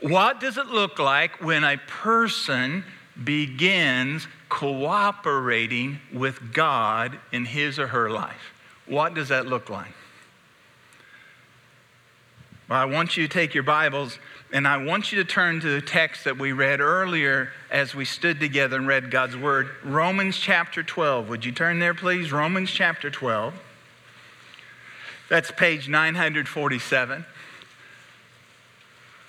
What 0.00 0.40
does 0.40 0.58
it 0.58 0.66
look 0.66 0.98
like 0.98 1.40
when 1.40 1.62
a 1.62 1.76
person 1.76 2.84
begins 3.22 4.26
cooperating 4.48 6.00
with 6.12 6.52
God 6.52 7.18
in 7.30 7.44
his 7.44 7.78
or 7.78 7.86
her 7.88 8.10
life? 8.10 8.52
What 8.86 9.14
does 9.14 9.28
that 9.28 9.46
look 9.46 9.70
like? 9.70 9.94
Well, 12.72 12.80
I 12.80 12.86
want 12.86 13.18
you 13.18 13.28
to 13.28 13.30
take 13.30 13.52
your 13.52 13.64
Bibles 13.64 14.18
and 14.50 14.66
I 14.66 14.78
want 14.78 15.12
you 15.12 15.22
to 15.22 15.30
turn 15.30 15.60
to 15.60 15.68
the 15.68 15.82
text 15.82 16.24
that 16.24 16.38
we 16.38 16.52
read 16.52 16.80
earlier 16.80 17.50
as 17.70 17.94
we 17.94 18.06
stood 18.06 18.40
together 18.40 18.78
and 18.78 18.88
read 18.88 19.10
God's 19.10 19.36
Word. 19.36 19.68
Romans 19.84 20.38
chapter 20.38 20.82
12. 20.82 21.28
Would 21.28 21.44
you 21.44 21.52
turn 21.52 21.80
there, 21.80 21.92
please? 21.92 22.32
Romans 22.32 22.70
chapter 22.70 23.10
12. 23.10 23.52
That's 25.28 25.50
page 25.50 25.86
947. 25.90 27.26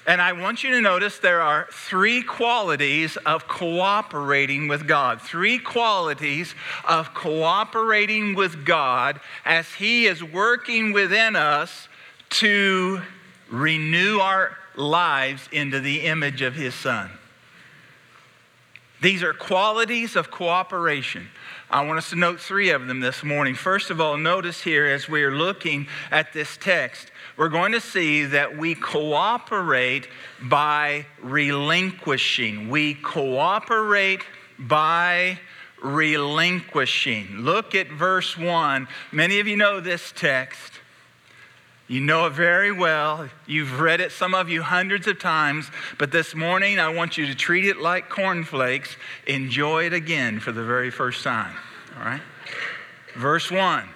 And 0.08 0.22
I 0.22 0.32
want 0.32 0.64
you 0.64 0.72
to 0.72 0.80
notice 0.80 1.20
there 1.20 1.42
are 1.42 1.68
three 1.70 2.24
qualities 2.24 3.18
of 3.26 3.50
cooperating 3.50 4.70
with 4.70 4.88
God. 4.88 5.22
Three 5.22 5.60
qualities 5.60 6.56
of 6.88 7.14
cooperating 7.14 8.36
with 8.36 8.66
God 8.66 9.20
as 9.44 9.68
He 9.74 10.06
is 10.06 10.24
working 10.24 10.94
within 10.94 11.36
us 11.36 11.90
to 12.30 13.02
renew 13.54 14.18
our 14.18 14.58
lives 14.76 15.48
into 15.52 15.80
the 15.80 16.02
image 16.02 16.42
of 16.42 16.56
His 16.56 16.74
Son. 16.74 17.12
These 19.00 19.22
are 19.22 19.34
qualities 19.34 20.16
of 20.16 20.32
cooperation. 20.32 21.28
I 21.70 21.86
want 21.86 22.00
us 22.00 22.10
to 22.10 22.16
note 22.16 22.40
three 22.40 22.72
of 22.72 22.88
them 22.88 23.00
this 23.00 23.24
morning. 23.24 23.54
First 23.54 23.92
of 23.92 24.02
all, 24.02 24.18
notice 24.18 24.62
here 24.62 24.88
as 24.88 25.08
we 25.08 25.24
are 25.24 25.36
looking 25.36 25.88
at 26.10 26.34
this 26.34 26.58
text, 26.58 27.12
we're 27.38 27.50
going 27.50 27.74
to 27.74 27.82
see 27.82 28.26
that 28.26 28.58
we 28.58 28.76
cooperate 28.76 30.08
by 30.42 31.06
relinquishing. 31.22 32.70
We 32.70 32.96
cooperate 32.96 34.22
by 34.58 35.40
relinquishing. 35.84 37.28
Look 37.40 37.76
at 37.76 37.90
verse 37.90 38.38
1. 38.38 38.88
Many 39.12 39.40
of 39.40 39.48
you 39.48 39.58
know 39.58 39.80
this 39.80 40.12
text. 40.16 40.73
You 41.94 42.02
know 42.02 42.26
it 42.26 42.32
very 42.32 42.72
well. 42.72 43.30
You've 43.46 43.80
read 43.80 44.02
it, 44.02 44.12
some 44.12 44.34
of 44.34 44.50
you, 44.50 44.64
hundreds 44.64 45.06
of 45.06 45.20
times. 45.20 45.70
But 46.00 46.12
this 46.12 46.34
morning, 46.34 46.80
I 46.80 46.90
want 46.90 47.20
you 47.20 47.28
to 47.28 47.36
treat 47.36 47.66
it 47.66 47.78
like 47.78 48.10
cornflakes. 48.10 48.98
Enjoy 49.28 49.86
it 49.86 49.94
again 49.94 50.40
for 50.40 50.52
the 50.52 50.64
very 50.64 50.90
first 50.90 51.24
time. 51.24 51.56
All 51.96 52.04
right? 52.04 52.22
Verse 53.16 53.52
1 53.52 53.88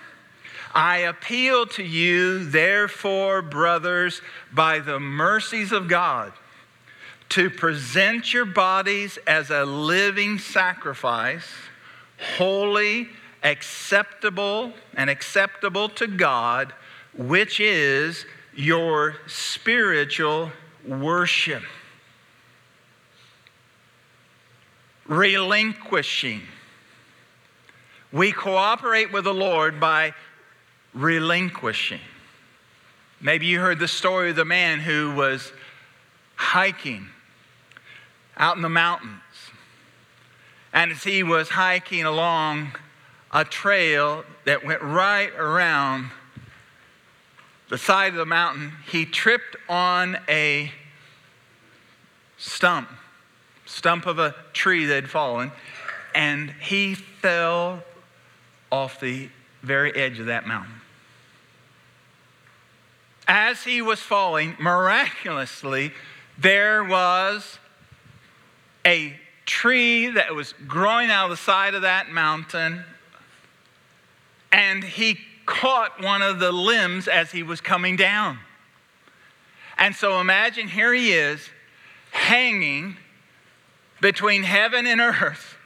I 0.75 0.97
appeal 0.97 1.65
to 1.65 1.81
you, 1.81 2.45
therefore, 2.45 3.41
brothers, 3.41 4.21
by 4.53 4.77
the 4.77 4.99
mercies 4.99 5.71
of 5.71 5.87
God, 5.87 6.33
to 7.29 7.49
present 7.49 8.31
your 8.31 8.45
bodies 8.45 9.17
as 9.25 9.49
a 9.49 9.65
living 9.65 10.37
sacrifice, 10.37 11.47
holy, 12.37 13.09
acceptable, 13.41 14.73
and 14.93 15.09
acceptable 15.09 15.89
to 15.89 16.05
God, 16.05 16.73
which 17.17 17.59
is 17.59 18.25
your 18.55 19.15
spiritual 19.27 20.51
worship. 20.85 21.63
Relinquishing. 25.07 26.41
We 28.11 28.31
cooperate 28.31 29.11
with 29.11 29.23
the 29.23 29.33
Lord 29.33 29.79
by 29.79 30.13
relinquishing. 30.93 31.99
Maybe 33.19 33.47
you 33.47 33.59
heard 33.59 33.79
the 33.79 33.87
story 33.87 34.29
of 34.29 34.35
the 34.35 34.45
man 34.45 34.79
who 34.79 35.13
was 35.13 35.51
hiking 36.35 37.07
out 38.37 38.55
in 38.55 38.61
the 38.61 38.69
mountains. 38.69 39.21
And 40.71 40.91
as 40.91 41.03
he 41.03 41.23
was 41.23 41.49
hiking 41.49 42.05
along 42.05 42.73
a 43.31 43.43
trail 43.43 44.23
that 44.45 44.63
went 44.63 44.81
right 44.81 45.33
around 45.33 46.11
the 47.69 47.77
side 47.77 48.13
of 48.13 48.15
the 48.17 48.25
mountain, 48.25 48.71
he 48.89 49.05
tripped 49.05 49.55
on 49.67 50.17
a 50.29 50.71
stump, 52.37 52.89
stump 53.65 54.05
of 54.05 54.19
a 54.19 54.35
tree 54.53 54.85
that 54.85 54.95
had 54.95 55.09
fallen, 55.09 55.51
and 56.15 56.51
he 56.61 56.95
fell 56.95 57.83
off 58.71 58.99
the 58.99 59.29
very 59.63 59.93
edge 59.95 60.19
of 60.19 60.27
that 60.27 60.47
mountain. 60.47 60.73
As 63.27 63.63
he 63.63 63.81
was 63.81 63.99
falling, 63.99 64.55
miraculously, 64.59 65.91
there 66.37 66.83
was 66.83 67.59
a 68.85 69.13
tree 69.45 70.07
that 70.07 70.33
was 70.33 70.53
growing 70.65 71.09
out 71.09 71.25
of 71.25 71.31
the 71.31 71.37
side 71.37 71.73
of 71.73 71.81
that 71.81 72.09
mountain, 72.09 72.83
and 74.51 74.83
he 74.83 75.19
caught 75.47 76.03
one 76.03 76.21
of 76.21 76.37
the 76.37 76.51
limbs 76.51 77.07
as 77.07 77.31
he 77.31 77.41
was 77.41 77.59
coming 77.59 77.95
down. 77.95 78.37
And 79.79 79.95
so 79.95 80.19
imagine 80.19 80.67
here 80.67 80.93
he 80.93 81.13
is 81.13 81.49
hanging 82.11 82.97
between 83.99 84.43
heaven 84.43 84.85
and 84.85 85.01
earth 85.01 85.57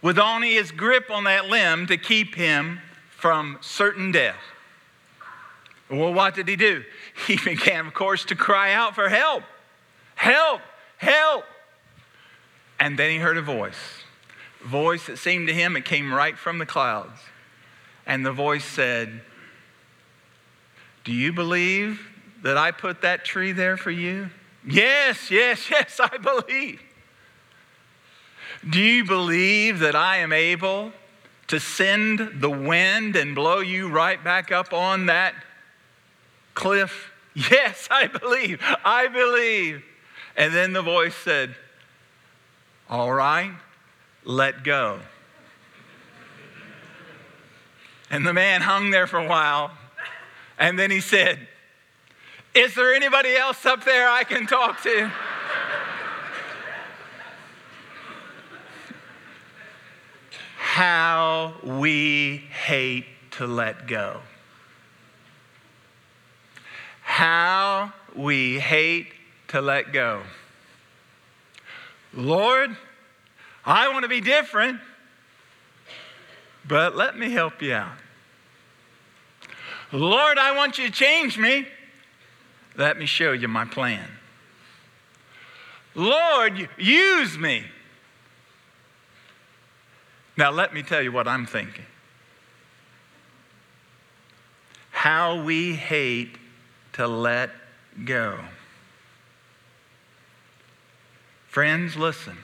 with 0.00 0.18
only 0.18 0.54
his 0.54 0.70
grip 0.72 1.10
on 1.10 1.24
that 1.24 1.48
limb 1.48 1.86
to 1.88 1.98
keep 1.98 2.34
him 2.34 2.80
from 3.10 3.58
certain 3.60 4.12
death. 4.12 4.40
Well, 5.90 6.14
what 6.14 6.34
did 6.34 6.48
he 6.48 6.56
do? 6.56 6.84
He 7.26 7.36
began, 7.36 7.86
of 7.86 7.94
course, 7.94 8.24
to 8.26 8.34
cry 8.34 8.72
out 8.72 8.94
for 8.94 9.08
help. 9.08 9.42
Help! 10.14 10.60
Help! 10.98 11.44
And 12.78 12.98
then 12.98 13.10
he 13.10 13.16
heard 13.16 13.36
a 13.36 13.42
voice. 13.42 14.02
A 14.62 14.68
voice 14.68 15.06
that 15.06 15.18
seemed 15.18 15.48
to 15.48 15.54
him, 15.54 15.76
it 15.76 15.84
came 15.84 16.12
right 16.12 16.36
from 16.36 16.58
the 16.58 16.66
clouds. 16.66 17.18
And 18.06 18.24
the 18.24 18.32
voice 18.32 18.64
said, 18.64 19.20
Do 21.04 21.12
you 21.12 21.32
believe 21.32 22.08
that 22.42 22.56
I 22.56 22.70
put 22.70 23.02
that 23.02 23.24
tree 23.24 23.52
there 23.52 23.76
for 23.76 23.90
you? 23.90 24.30
Yes, 24.66 25.30
yes, 25.30 25.70
yes, 25.70 26.00
I 26.00 26.16
believe. 26.16 26.80
Do 28.68 28.80
you 28.80 29.04
believe 29.04 29.80
that 29.80 29.94
I 29.94 30.18
am 30.18 30.32
able 30.32 30.92
to 31.48 31.60
send 31.60 32.40
the 32.40 32.50
wind 32.50 33.14
and 33.14 33.34
blow 33.34 33.60
you 33.60 33.88
right 33.88 34.22
back 34.22 34.50
up 34.50 34.72
on 34.72 35.06
that 35.06 35.34
cliff? 36.54 37.12
Yes, 37.50 37.86
I 37.90 38.06
believe. 38.06 38.62
I 38.82 39.08
believe. 39.08 39.84
And 40.38 40.54
then 40.54 40.72
the 40.72 40.80
voice 40.80 41.14
said, 41.14 41.54
All 42.88 43.12
right, 43.12 43.52
let 44.24 44.64
go. 44.64 45.00
And 48.10 48.26
the 48.26 48.32
man 48.32 48.62
hung 48.62 48.90
there 48.90 49.06
for 49.06 49.18
a 49.18 49.26
while. 49.26 49.70
And 50.58 50.78
then 50.78 50.90
he 50.90 51.00
said, 51.00 51.38
Is 52.54 52.74
there 52.74 52.94
anybody 52.94 53.34
else 53.36 53.66
up 53.66 53.84
there 53.84 54.08
I 54.08 54.24
can 54.24 54.46
talk 54.46 54.82
to? 54.82 55.10
How 60.56 61.54
we 61.62 62.44
hate 62.64 63.06
to 63.32 63.46
let 63.46 63.86
go. 63.86 64.20
How 67.02 67.92
we 68.14 68.58
hate 68.58 69.08
to 69.48 69.60
let 69.60 69.92
go. 69.92 70.22
Lord, 72.12 72.76
I 73.64 73.88
want 73.88 74.02
to 74.04 74.08
be 74.08 74.20
different, 74.20 74.80
but 76.68 76.96
let 76.96 77.18
me 77.18 77.30
help 77.30 77.62
you 77.62 77.74
out. 77.74 77.98
Lord, 79.92 80.38
I 80.38 80.56
want 80.56 80.78
you 80.78 80.86
to 80.86 80.92
change 80.92 81.38
me. 81.38 81.66
Let 82.76 82.98
me 82.98 83.06
show 83.06 83.32
you 83.32 83.48
my 83.48 83.64
plan. 83.64 84.08
Lord, 85.94 86.68
use 86.76 87.38
me. 87.38 87.64
Now, 90.36 90.50
let 90.50 90.74
me 90.74 90.82
tell 90.82 91.00
you 91.00 91.12
what 91.12 91.26
I'm 91.26 91.46
thinking. 91.46 91.86
How 94.90 95.42
we 95.42 95.74
hate 95.74 96.36
to 96.94 97.06
let 97.06 97.50
go. 98.04 98.38
Friends, 101.48 101.96
listen. 101.96 102.36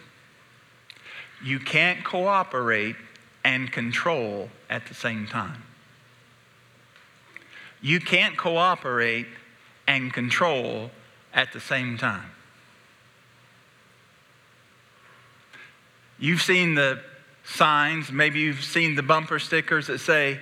You 1.44 1.58
can't 1.58 2.02
cooperate 2.02 2.96
and 3.44 3.70
control 3.70 4.48
at 4.70 4.86
the 4.86 4.94
same 4.94 5.26
time. 5.26 5.62
You 7.80 8.00
can't 8.00 8.36
cooperate 8.36 9.26
and 9.86 10.12
control 10.12 10.90
at 11.34 11.52
the 11.52 11.60
same 11.60 11.98
time. 11.98 12.30
You've 16.18 16.42
seen 16.42 16.76
the 16.76 17.00
signs, 17.44 18.12
maybe 18.12 18.38
you've 18.38 18.62
seen 18.62 18.94
the 18.94 19.02
bumper 19.02 19.40
stickers 19.40 19.88
that 19.88 19.98
say, 19.98 20.38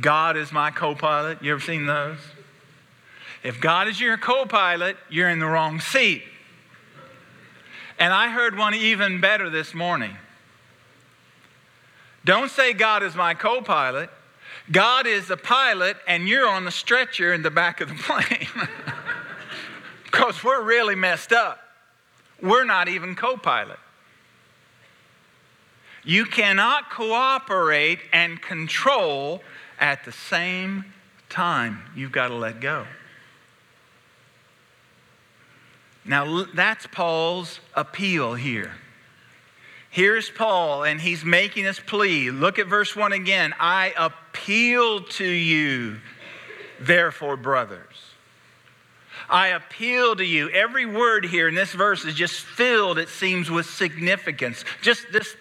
God 0.00 0.36
is 0.36 0.50
my 0.50 0.70
co 0.70 0.94
pilot. 0.94 1.42
You 1.42 1.52
ever 1.52 1.60
seen 1.60 1.86
those? 1.86 2.18
If 3.42 3.60
God 3.60 3.88
is 3.88 4.00
your 4.00 4.16
co 4.16 4.44
pilot, 4.44 4.96
you're 5.08 5.28
in 5.28 5.38
the 5.38 5.46
wrong 5.46 5.80
seat. 5.80 6.22
And 7.98 8.12
I 8.12 8.30
heard 8.30 8.56
one 8.56 8.74
even 8.74 9.20
better 9.20 9.50
this 9.50 9.74
morning. 9.74 10.16
Don't 12.24 12.50
say 12.50 12.72
God 12.72 13.02
is 13.02 13.14
my 13.14 13.34
co 13.34 13.60
pilot. 13.62 14.10
God 14.70 15.06
is 15.06 15.26
the 15.28 15.36
pilot, 15.36 15.96
and 16.06 16.28
you're 16.28 16.46
on 16.46 16.64
the 16.64 16.70
stretcher 16.70 17.32
in 17.32 17.42
the 17.42 17.50
back 17.50 17.80
of 17.80 17.88
the 17.88 17.94
plane. 17.94 18.48
Because 20.04 20.42
we're 20.42 20.62
really 20.62 20.96
messed 20.96 21.32
up. 21.32 21.60
We're 22.42 22.64
not 22.64 22.88
even 22.88 23.14
co 23.14 23.36
pilot. 23.36 23.78
You 26.04 26.24
cannot 26.24 26.90
cooperate 26.90 28.00
and 28.12 28.42
control 28.42 29.42
at 29.78 30.04
the 30.04 30.12
same 30.12 30.86
time. 31.28 31.82
You've 31.94 32.12
got 32.12 32.28
to 32.28 32.34
let 32.34 32.60
go. 32.60 32.86
Now, 36.04 36.44
that's 36.54 36.86
Paul's 36.86 37.60
appeal 37.74 38.34
here. 38.34 38.72
Here's 39.90 40.30
Paul, 40.30 40.84
and 40.84 41.00
he's 41.00 41.24
making 41.24 41.64
his 41.64 41.80
plea. 41.80 42.30
Look 42.30 42.60
at 42.60 42.68
verse 42.68 42.94
1 42.94 43.12
again. 43.12 43.52
I 43.58 43.92
appeal 43.98 45.02
to 45.02 45.24
you, 45.26 45.98
therefore, 46.80 47.36
brothers. 47.36 47.96
I 49.28 49.48
appeal 49.48 50.14
to 50.14 50.24
you. 50.24 50.48
Every 50.50 50.86
word 50.86 51.24
here 51.24 51.48
in 51.48 51.56
this 51.56 51.72
verse 51.72 52.04
is 52.04 52.14
just 52.14 52.40
filled, 52.40 52.98
it 52.98 53.08
seems, 53.08 53.50
with 53.50 53.66
significance. 53.66 54.64
Just, 54.80 55.06
just 55.12 55.36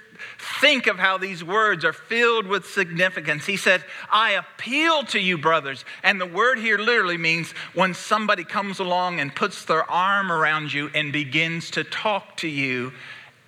think 0.61 0.87
of 0.87 0.97
how 0.97 1.19
these 1.19 1.43
words 1.43 1.85
are 1.85 1.93
filled 1.93 2.47
with 2.47 2.65
significance. 2.65 3.45
He 3.45 3.55
said, 3.55 3.83
I 4.11 4.31
appeal 4.31 5.03
to 5.05 5.19
you, 5.19 5.37
brothers. 5.37 5.85
And 6.01 6.19
the 6.19 6.25
word 6.25 6.57
here 6.57 6.79
literally 6.79 7.17
means 7.17 7.51
when 7.75 7.93
somebody 7.93 8.43
comes 8.43 8.79
along 8.79 9.19
and 9.19 9.33
puts 9.33 9.65
their 9.65 9.89
arm 9.89 10.31
around 10.31 10.73
you 10.73 10.89
and 10.95 11.13
begins 11.13 11.69
to 11.71 11.83
talk 11.83 12.37
to 12.37 12.47
you 12.47 12.93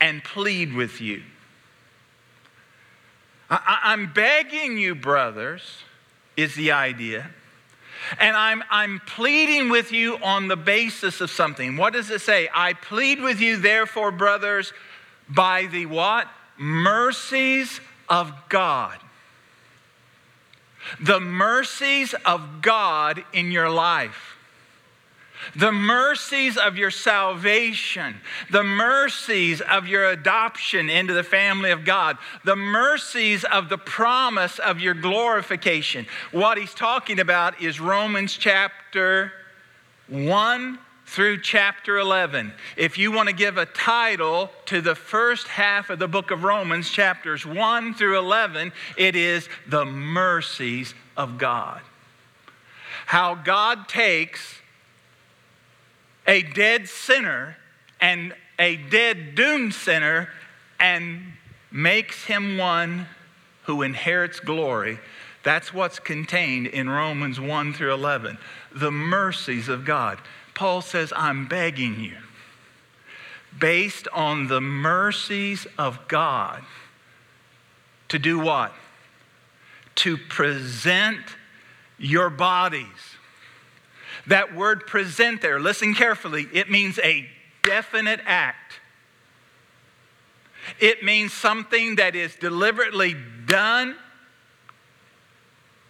and 0.02 0.24
plead 0.24 0.74
with 0.74 1.00
you. 1.00 1.22
I, 3.50 3.94
am 3.94 4.12
begging 4.14 4.78
you, 4.78 4.96
brothers, 4.96 5.62
is 6.36 6.56
the 6.56 6.72
idea. 6.72 7.30
And 8.20 8.36
I'm, 8.36 8.64
I'm 8.72 9.00
pleading 9.06 9.70
with 9.70 9.92
you 9.92 10.18
on 10.18 10.48
the 10.48 10.56
basis 10.56 11.22
of 11.22 11.30
something. 11.30 11.78
What 11.78 11.94
does 11.94 12.10
it 12.10 12.22
say? 12.22 12.50
I 12.54 12.74
plead 12.74 13.22
with 13.22 13.40
you, 13.40 13.58
therefore, 13.58 14.12
brothers, 14.12 14.74
by 15.30 15.68
the 15.68 15.86
what? 15.86 16.28
Mercies 16.58 17.80
of 18.10 18.34
God. 18.50 18.98
The 21.00 21.20
mercies 21.20 22.16
of 22.26 22.62
God 22.62 23.24
in 23.34 23.52
your 23.52 23.70
life 23.70 24.38
the 25.56 25.72
mercies 25.72 26.58
of 26.58 26.78
your 26.78 26.92
salvation, 26.92 28.16
the 28.50 28.64
mercies 28.64 29.62
of 29.62 29.88
your 29.88 30.06
adoption 30.06 30.90
into 30.90 31.14
the 31.14 31.24
family 31.24 31.72
of 31.72 31.86
God, 31.86 32.18
the 32.46 32.56
mercies 32.56 33.44
of 33.44 33.70
the 33.70 33.78
promise 33.78 34.60
of 34.60 34.80
your 34.80 34.94
glorification. 34.94 36.06
What 36.32 36.58
he's 36.58 36.74
talking 36.74 37.20
about 37.20 37.62
is 37.62 37.80
Romans 37.80 38.38
chapter 38.38 39.32
1 40.08 40.80
through 41.06 41.42
chapter 41.42 41.98
11. 41.98 42.54
If 42.78 42.98
you 42.98 43.12
want 43.12 43.28
to 43.28 43.36
give 43.36 43.58
a 43.58 43.66
title 43.66 44.50
to 44.68 44.80
the 44.80 44.96
first 44.96 45.48
half 45.50 45.90
of 45.90 46.00
the 46.00 46.08
book 46.08 46.32
of 46.32 46.44
Romans, 46.44 46.90
chapters 46.90 47.46
1 47.46 47.96
through 47.96 48.18
11, 48.18 48.72
it 48.96 49.16
is 49.16 49.50
the 49.68 49.84
mercies 49.84 50.94
of 51.18 51.38
God. 51.38 51.82
How 53.08 53.36
God 53.36 53.90
takes 53.90 54.61
a 56.32 56.42
dead 56.42 56.88
sinner 56.88 57.58
and 58.00 58.34
a 58.58 58.78
dead 58.78 59.36
doomed 59.36 59.74
sinner 59.74 60.30
and 60.80 61.22
makes 61.74 62.24
him 62.24 62.58
one 62.58 63.06
who 63.64 63.82
inherits 63.82 64.40
glory. 64.40 64.98
That's 65.44 65.74
what's 65.74 66.00
contained 66.00 66.68
in 66.68 66.90
Romans 66.90 67.38
1 67.38 67.74
through 67.74 67.94
11. 67.94 68.38
The 68.74 68.92
mercies 68.92 69.68
of 69.68 69.84
God. 69.84 70.20
Paul 70.54 70.82
says, 70.82 71.12
I'm 71.18 71.48
begging 71.50 72.00
you, 72.00 72.18
based 73.60 74.08
on 74.14 74.48
the 74.48 74.62
mercies 74.62 75.68
of 75.78 76.08
God, 76.08 76.64
to 78.08 78.18
do 78.18 78.40
what? 78.40 78.72
To 79.96 80.18
present 80.18 81.36
your 81.98 82.30
bodies 82.30 83.18
that 84.28 84.56
word 84.56 84.88
present 84.88 85.42
there, 85.42 85.60
listen 85.60 85.96
carefully, 85.96 86.48
it 86.54 86.70
means 86.70 87.00
a 87.00 87.28
definite 87.64 88.20
act. 88.26 88.80
It 90.80 91.04
means 91.04 91.34
something 91.34 91.96
that 91.96 92.16
is 92.16 92.36
deliberately 92.36 93.16
done 93.46 93.96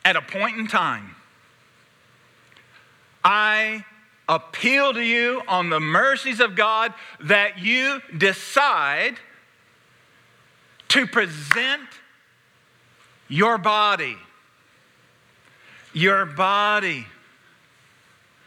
at 0.06 0.16
a 0.16 0.22
point 0.22 0.58
in 0.58 0.68
time. 0.68 1.16
I 3.24 3.86
appeal 4.28 4.94
to 4.94 5.02
you 5.02 5.42
on 5.48 5.70
the 5.70 5.80
mercies 5.80 6.40
of 6.40 6.56
God 6.56 6.94
that 7.22 7.60
you 7.60 8.02
decide 8.18 9.16
to 10.88 11.06
present 11.06 11.88
your 13.28 13.58
body. 13.58 14.18
Your 15.94 16.26
body 16.26 17.06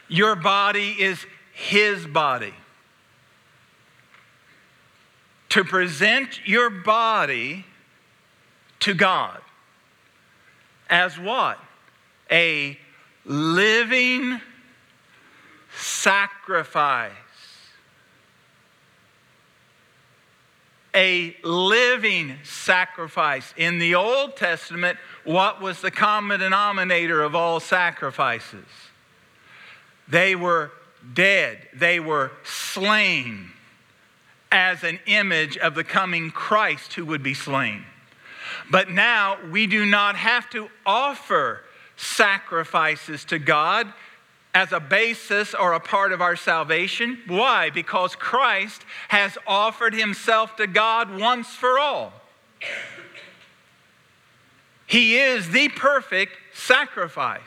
your 0.07 0.35
body 0.35 0.95
is 0.99 1.25
His 1.53 2.05
body. 2.05 2.53
To 5.49 5.63
present 5.63 6.45
your 6.45 6.69
body 6.69 7.65
to 8.81 8.93
God 8.93 9.41
as 10.89 11.17
what? 11.17 11.59
A 12.31 12.77
living 13.25 14.39
sacrifice. 15.77 17.11
A 20.93 21.35
living 21.43 22.35
sacrifice. 22.43 23.53
In 23.57 23.79
the 23.79 23.95
Old 23.95 24.37
Testament, 24.37 24.97
what 25.23 25.61
was 25.61 25.81
the 25.81 25.91
common 25.91 26.39
denominator 26.39 27.21
of 27.21 27.35
all 27.35 27.59
sacrifices? 27.59 28.65
They 30.07 30.35
were 30.35 30.71
dead, 31.13 31.67
they 31.73 31.99
were 31.99 32.31
slain 32.43 33.51
as 34.51 34.83
an 34.83 34.99
image 35.05 35.57
of 35.57 35.75
the 35.75 35.83
coming 35.83 36.31
Christ 36.31 36.93
who 36.93 37.05
would 37.05 37.23
be 37.23 37.33
slain. 37.33 37.83
But 38.69 38.89
now 38.89 39.37
we 39.51 39.67
do 39.67 39.85
not 39.85 40.15
have 40.15 40.49
to 40.51 40.69
offer 40.85 41.61
sacrifices 41.97 43.25
to 43.25 43.39
God 43.39 43.91
as 44.53 44.71
a 44.71 44.79
basis 44.79 45.53
or 45.53 45.73
a 45.73 45.79
part 45.79 46.13
of 46.13 46.21
our 46.21 46.35
salvation. 46.35 47.19
Why? 47.27 47.69
Because 47.69 48.15
Christ 48.15 48.83
has 49.09 49.37
offered 49.45 49.93
himself 49.93 50.55
to 50.55 50.67
God 50.67 51.19
once 51.19 51.49
for 51.49 51.77
all. 51.77 52.13
He 54.87 55.17
is 55.17 55.49
the 55.49 55.69
perfect 55.69 56.33
sacrifice. 56.53 57.41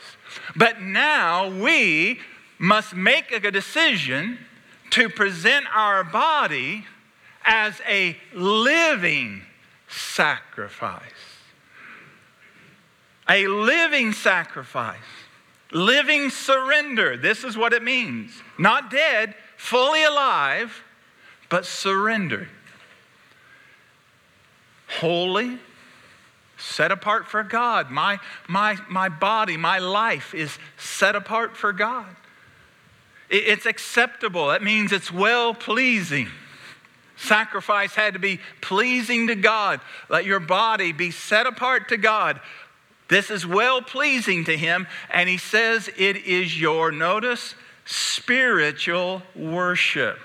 But 0.55 0.83
now 0.83 1.49
we 1.49 2.21
must 2.59 2.95
make 2.95 3.33
a 3.33 3.51
decision 3.51 4.39
to 4.91 5.09
present 5.09 5.67
our 5.75 6.03
body 6.03 6.85
as 7.45 7.81
a 7.89 8.17
living 8.35 9.43
sacrifice. 9.89 11.03
A 13.29 13.47
living 13.47 14.13
sacrifice. 14.13 14.99
Living 15.73 16.31
surrender. 16.31 17.17
This 17.17 17.45
is 17.45 17.57
what 17.57 17.73
it 17.73 17.83
means. 17.83 18.43
Not 18.59 18.91
dead, 18.91 19.35
fully 19.57 20.03
alive, 20.03 20.83
but 21.49 21.67
surrendered. 21.67 22.49
Holy, 25.01 25.59
set 26.57 26.91
apart 26.91 27.27
for 27.27 27.43
God. 27.43 27.91
My, 27.91 28.19
my, 28.49 28.79
my 28.89 29.11
body, 29.11 29.57
my 29.57 29.79
life 29.79 30.35
is 30.35 30.59
set 30.79 31.15
apart 31.15 31.57
for 31.57 31.73
God. 31.73 32.17
It's 33.31 33.67
acceptable. 33.67 34.49
That 34.49 34.63
means 34.63 34.93
it's 34.93 35.13
well 35.13 35.55
pleasing. 35.55 36.29
Sacrifice 37.17 37.95
had 37.95 38.15
to 38.15 38.19
be 38.19 38.41
pleasing 38.61 39.27
to 39.27 39.35
God. 39.35 39.81
Let 40.09 40.25
your 40.25 40.41
body 40.41 40.93
be 40.93 41.11
set 41.11 41.47
apart 41.47 41.89
to 41.89 41.97
God. 41.97 42.41
This 43.09 43.31
is 43.31 43.45
well 43.45 43.83
pleasing 43.83 44.45
to 44.45 44.57
Him. 44.57 44.87
And 45.11 45.29
He 45.29 45.37
says 45.37 45.91
it 45.97 46.17
is 46.17 46.59
your, 46.59 46.93
notice, 46.93 47.55
spiritual 47.85 49.23
worship. 49.35 50.19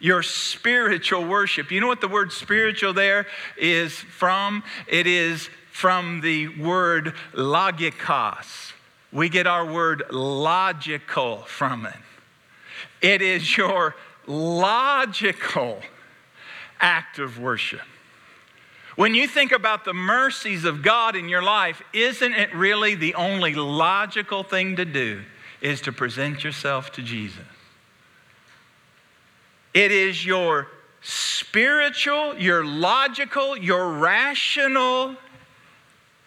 Your 0.00 0.22
spiritual 0.22 1.24
worship. 1.24 1.70
You 1.70 1.80
know 1.80 1.86
what 1.86 2.00
the 2.00 2.08
word 2.08 2.32
spiritual 2.32 2.92
there 2.92 3.26
is 3.56 3.92
from? 3.92 4.64
It 4.86 5.06
is 5.06 5.48
from 5.70 6.20
the 6.20 6.48
word 6.48 7.14
logikos. 7.32 8.69
We 9.12 9.28
get 9.28 9.46
our 9.46 9.64
word 9.64 10.04
logical 10.10 11.38
from 11.42 11.86
it. 11.86 11.94
It 13.00 13.22
is 13.22 13.56
your 13.56 13.96
logical 14.26 15.80
act 16.80 17.18
of 17.18 17.38
worship. 17.38 17.80
When 18.96 19.14
you 19.14 19.26
think 19.26 19.52
about 19.52 19.84
the 19.84 19.94
mercies 19.94 20.64
of 20.64 20.82
God 20.82 21.16
in 21.16 21.28
your 21.28 21.42
life, 21.42 21.82
isn't 21.92 22.32
it 22.32 22.54
really 22.54 22.94
the 22.94 23.14
only 23.14 23.54
logical 23.54 24.42
thing 24.42 24.76
to 24.76 24.84
do 24.84 25.22
is 25.60 25.80
to 25.82 25.92
present 25.92 26.44
yourself 26.44 26.92
to 26.92 27.02
Jesus? 27.02 27.38
It 29.72 29.92
is 29.92 30.26
your 30.26 30.68
spiritual, 31.00 32.36
your 32.36 32.64
logical, 32.64 33.56
your 33.56 33.90
rational 33.92 35.16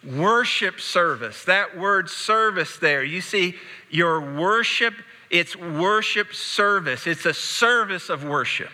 worship 0.05 0.79
service. 0.79 1.43
That 1.45 1.77
word 1.77 2.09
service 2.09 2.77
there, 2.77 3.03
you 3.03 3.21
see, 3.21 3.55
your 3.89 4.19
worship, 4.19 4.93
it's 5.29 5.55
worship 5.55 6.33
service. 6.33 7.07
It's 7.07 7.25
a 7.25 7.33
service 7.33 8.09
of 8.09 8.23
worship. 8.23 8.69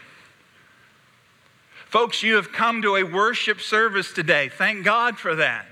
Folks, 1.88 2.22
you 2.22 2.36
have 2.36 2.52
come 2.52 2.82
to 2.84 2.98
a 2.98 3.04
worship 3.04 3.62
service 3.62 4.14
today. 4.14 4.50
Thank 4.50 4.86
God 4.86 5.18
for 5.18 5.36
that. 5.36 5.66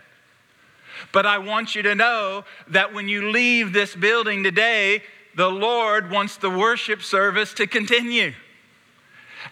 But 1.12 1.26
I 1.26 1.38
want 1.38 1.76
you 1.76 1.84
to 1.84 1.94
know 1.94 2.44
that 2.70 2.94
when 2.94 3.08
you 3.08 3.30
leave 3.30 3.72
this 3.72 3.96
building 3.96 4.44
today, 4.44 5.04
the 5.36 5.50
Lord 5.50 6.10
wants 6.10 6.38
the 6.38 6.50
worship 6.50 7.04
service 7.04 7.54
to 7.56 7.68
continue. 7.68 8.34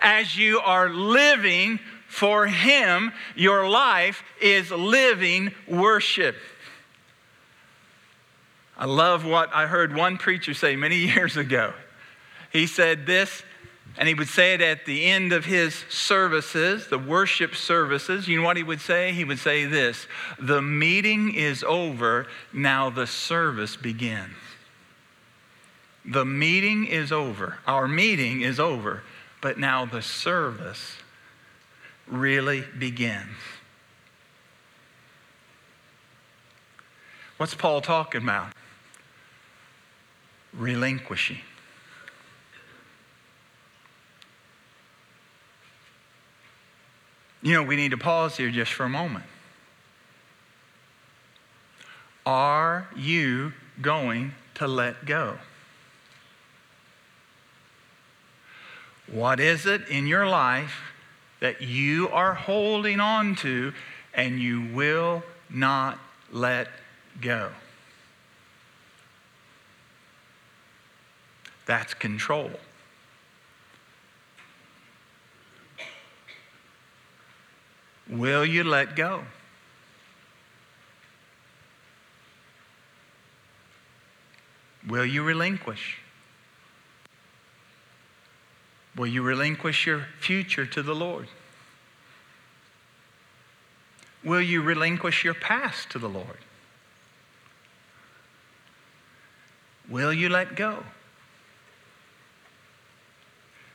As 0.01 0.35
you 0.35 0.59
are 0.59 0.89
living 0.89 1.79
for 2.15 2.47
Him, 2.47 3.11
your 3.35 3.67
life 3.67 4.23
is 4.41 4.71
living 4.71 5.51
worship. 5.67 6.37
I 8.77 8.85
love 8.85 9.25
what 9.25 9.53
I 9.53 9.67
heard 9.67 9.93
one 9.93 10.17
preacher 10.17 10.53
say 10.53 10.77
many 10.77 10.95
years 11.13 11.35
ago. 11.35 11.73
He 12.53 12.67
said 12.67 13.05
this 13.05 13.43
and 13.97 14.07
he 14.07 14.13
would 14.13 14.27
say 14.27 14.53
it 14.53 14.61
at 14.61 14.85
the 14.85 15.05
end 15.05 15.31
of 15.31 15.45
his 15.45 15.73
services, 15.89 16.87
the 16.87 16.97
worship 16.97 17.55
services. 17.55 18.27
You 18.27 18.39
know 18.39 18.45
what 18.45 18.57
he 18.57 18.63
would 18.63 18.81
say? 18.81 19.13
He 19.13 19.23
would 19.23 19.39
say 19.39 19.65
this 19.65 20.07
The 20.39 20.61
meeting 20.61 21.33
is 21.33 21.63
over, 21.63 22.27
now 22.53 22.89
the 22.89 23.07
service 23.07 23.75
begins. 23.75 24.35
The 26.05 26.25
meeting 26.25 26.85
is 26.87 27.11
over. 27.11 27.59
Our 27.65 27.87
meeting 27.87 28.41
is 28.41 28.59
over, 28.59 29.03
but 29.41 29.57
now 29.57 29.85
the 29.85 30.01
service 30.01 30.97
really 32.07 32.63
begins. 32.77 33.37
What's 37.37 37.53
Paul 37.53 37.81
talking 37.81 38.21
about? 38.21 38.53
Relinquishing. 40.53 41.39
You 47.41 47.53
know, 47.53 47.63
we 47.63 47.75
need 47.75 47.91
to 47.91 47.97
pause 47.97 48.37
here 48.37 48.49
just 48.49 48.71
for 48.73 48.85
a 48.85 48.89
moment. 48.89 49.25
Are 52.25 52.87
you 52.95 53.53
going 53.81 54.33
to 54.55 54.67
let 54.67 55.05
go? 55.05 55.37
What 59.05 59.39
is 59.39 59.67
it 59.67 59.87
in 59.89 60.07
your 60.07 60.27
life 60.27 60.94
that 61.45 61.61
you 61.61 62.09
are 62.09 62.33
holding 62.33 62.99
on 62.99 63.35
to 63.35 63.71
and 64.15 64.39
you 64.39 64.65
will 64.73 65.21
not 65.47 65.99
let 66.31 66.67
go? 67.21 67.51
That's 71.67 71.93
control. 71.93 72.49
Will 78.09 78.43
you 78.43 78.63
let 78.63 78.95
go? 78.95 79.21
Will 84.87 85.05
you 85.05 85.21
relinquish? 85.21 85.99
Will 88.95 89.07
you 89.07 89.21
relinquish 89.21 89.85
your 89.85 90.05
future 90.19 90.65
to 90.65 90.81
the 90.81 90.95
Lord? 90.95 91.27
Will 94.23 94.41
you 94.41 94.61
relinquish 94.61 95.23
your 95.23 95.33
past 95.33 95.89
to 95.91 95.99
the 95.99 96.09
Lord? 96.09 96.39
Will 99.89 100.13
you 100.13 100.29
let 100.29 100.55
go? 100.55 100.83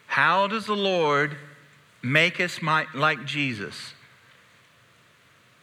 How 0.07 0.49
does 0.49 0.67
the 0.67 0.75
Lord 0.75 1.37
make 2.03 2.41
us 2.41 2.61
like 2.95 3.25
Jesus? 3.25 3.95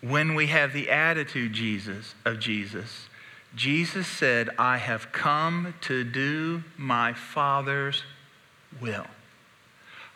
when 0.02 0.36
we 0.36 0.48
have 0.48 0.74
the 0.74 0.90
attitude 0.90 1.54
Jesus 1.54 2.14
of 2.26 2.40
Jesus, 2.40 3.08
Jesus 3.56 4.08
said, 4.08 4.50
I 4.58 4.78
have 4.78 5.12
come 5.12 5.74
to 5.82 6.04
do 6.04 6.64
my 6.78 7.14
Father's 7.14 8.04
will. 8.80 9.08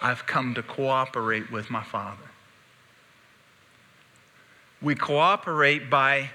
I've 0.02 0.26
come 0.26 0.54
to 0.56 0.64
cooperate 0.64 1.52
with 1.52 1.70
my 1.70 1.84
Father. 1.84 2.18
We 4.82 4.96
cooperate 4.96 5.90
by 5.90 6.32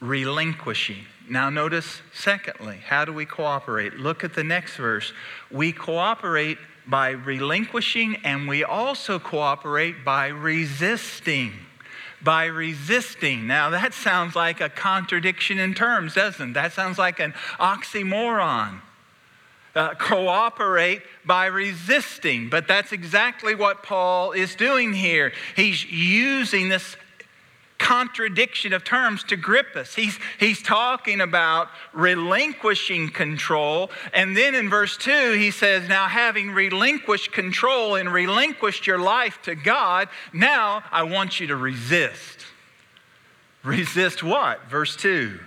relinquishing. 0.00 1.04
Now, 1.28 1.50
notice, 1.50 2.00
secondly, 2.12 2.78
how 2.86 3.04
do 3.04 3.12
we 3.12 3.26
cooperate? 3.26 3.94
Look 3.94 4.24
at 4.24 4.34
the 4.34 4.44
next 4.44 4.76
verse. 4.76 5.12
We 5.50 5.72
cooperate 5.72 6.58
by 6.86 7.10
relinquishing, 7.10 8.16
and 8.24 8.48
we 8.48 8.64
also 8.64 9.18
cooperate 9.18 10.04
by 10.04 10.28
resisting 10.28 11.52
by 12.22 12.46
resisting. 12.46 13.46
Now, 13.46 13.70
that 13.70 13.94
sounds 13.94 14.34
like 14.34 14.60
a 14.60 14.68
contradiction 14.68 15.58
in 15.58 15.74
terms, 15.74 16.14
doesn't 16.14 16.50
it? 16.50 16.54
That 16.54 16.72
sounds 16.72 16.98
like 16.98 17.20
an 17.20 17.32
oxymoron. 17.60 18.80
Uh, 19.78 19.94
cooperate 19.94 21.02
by 21.24 21.46
resisting. 21.46 22.48
But 22.48 22.66
that's 22.66 22.90
exactly 22.90 23.54
what 23.54 23.84
Paul 23.84 24.32
is 24.32 24.56
doing 24.56 24.92
here. 24.92 25.32
He's 25.54 25.88
using 25.88 26.68
this 26.68 26.96
contradiction 27.78 28.72
of 28.72 28.82
terms 28.82 29.22
to 29.22 29.36
grip 29.36 29.76
us. 29.76 29.94
He's, 29.94 30.18
he's 30.40 30.60
talking 30.60 31.20
about 31.20 31.68
relinquishing 31.92 33.10
control. 33.10 33.92
And 34.12 34.36
then 34.36 34.56
in 34.56 34.68
verse 34.68 34.96
2, 34.96 35.34
he 35.34 35.52
says, 35.52 35.88
Now 35.88 36.08
having 36.08 36.50
relinquished 36.50 37.30
control 37.30 37.94
and 37.94 38.12
relinquished 38.12 38.84
your 38.84 38.98
life 38.98 39.40
to 39.42 39.54
God, 39.54 40.08
now 40.32 40.82
I 40.90 41.04
want 41.04 41.38
you 41.38 41.46
to 41.46 41.56
resist. 41.56 42.46
Resist 43.62 44.24
what? 44.24 44.68
Verse 44.68 44.96
2. 44.96 45.38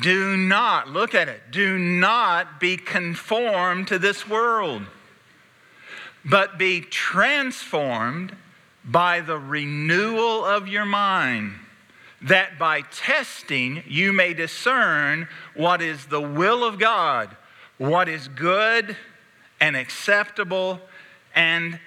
Do 0.00 0.36
not, 0.36 0.88
look 0.90 1.14
at 1.14 1.28
it, 1.28 1.40
do 1.50 1.78
not 1.78 2.60
be 2.60 2.76
conformed 2.76 3.88
to 3.88 3.98
this 3.98 4.28
world, 4.28 4.82
but 6.24 6.58
be 6.58 6.82
transformed 6.82 8.36
by 8.84 9.20
the 9.20 9.38
renewal 9.38 10.44
of 10.44 10.68
your 10.68 10.84
mind, 10.84 11.54
that 12.22 12.58
by 12.58 12.82
testing 12.82 13.82
you 13.86 14.12
may 14.12 14.34
discern 14.34 15.28
what 15.54 15.80
is 15.80 16.06
the 16.06 16.20
will 16.20 16.62
of 16.62 16.78
God, 16.78 17.34
what 17.78 18.08
is 18.08 18.28
good 18.28 18.96
and 19.60 19.76
acceptable 19.76 20.80
and 21.34 21.80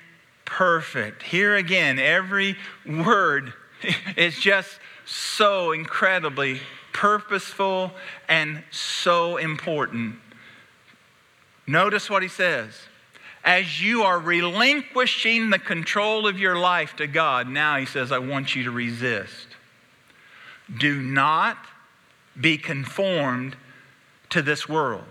perfect. 0.45 1.21
Here 1.21 1.55
again, 1.55 1.99
every 1.99 2.57
word 2.85 3.53
is 4.17 4.39
just 4.39 4.79
so 5.05 5.71
incredibly 5.71 6.59
purposeful 6.93 7.91
and 8.27 8.63
so 8.71 9.37
important. 9.37 10.15
Notice 11.67 12.09
what 12.09 12.23
he 12.23 12.29
says. 12.29 12.69
As 13.43 13.81
you 13.81 14.03
are 14.03 14.19
relinquishing 14.19 15.49
the 15.49 15.59
control 15.59 16.27
of 16.27 16.39
your 16.39 16.57
life 16.57 16.95
to 16.97 17.07
God, 17.07 17.47
now 17.47 17.77
he 17.77 17.85
says, 17.85 18.11
I 18.11 18.19
want 18.19 18.55
you 18.55 18.63
to 18.63 18.71
resist. 18.71 19.47
Do 20.77 21.01
not 21.01 21.57
be 22.39 22.57
conformed 22.57 23.55
to 24.29 24.41
this 24.41 24.67
world. 24.67 25.05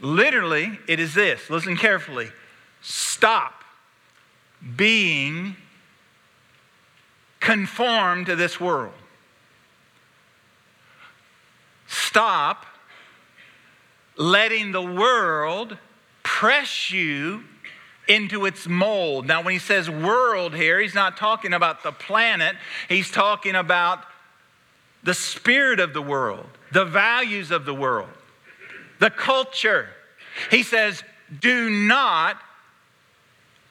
Literally, 0.00 0.78
it 0.86 1.00
is 1.00 1.14
this 1.14 1.50
listen 1.50 1.76
carefully 1.76 2.28
stop 2.80 3.64
being 4.76 5.56
conformed 7.40 8.26
to 8.26 8.36
this 8.36 8.60
world. 8.60 8.92
Stop 12.18 12.66
letting 14.16 14.72
the 14.72 14.82
world 14.82 15.78
press 16.24 16.90
you 16.90 17.44
into 18.08 18.44
its 18.44 18.66
mold. 18.66 19.28
Now, 19.28 19.40
when 19.40 19.52
he 19.52 19.60
says 19.60 19.88
world 19.88 20.52
here, 20.52 20.80
he's 20.80 20.96
not 20.96 21.16
talking 21.16 21.52
about 21.52 21.84
the 21.84 21.92
planet, 21.92 22.56
he's 22.88 23.08
talking 23.08 23.54
about 23.54 24.00
the 25.04 25.14
spirit 25.14 25.78
of 25.78 25.92
the 25.92 26.02
world, 26.02 26.46
the 26.72 26.84
values 26.84 27.52
of 27.52 27.64
the 27.64 27.74
world, 27.74 28.10
the 28.98 29.10
culture. 29.10 29.88
He 30.50 30.64
says, 30.64 31.04
do 31.40 31.70
not 31.70 32.36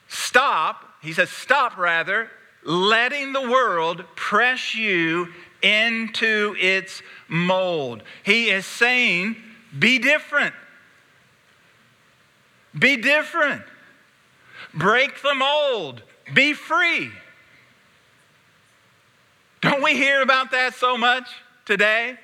stop, 0.07 0.86
he 1.01 1.12
says, 1.12 1.29
stop 1.29 1.77
rather, 1.77 2.31
letting 2.63 3.33
the 3.33 3.41
world 3.41 4.05
press 4.15 4.73
you 4.73 5.33
into 5.61 6.55
its 6.59 7.01
mold. 7.27 8.03
He 8.23 8.49
is 8.49 8.65
saying, 8.65 9.35
be 9.77 9.99
different. 9.99 10.53
Be 12.77 12.97
different. 12.97 13.63
Break 14.73 15.21
the 15.21 15.35
mold. 15.35 16.03
Be 16.33 16.53
free. 16.53 17.11
Don't 19.61 19.83
we 19.83 19.95
hear 19.95 20.21
about 20.21 20.51
that 20.51 20.75
so 20.75 20.97
much 20.97 21.27
today? 21.65 22.17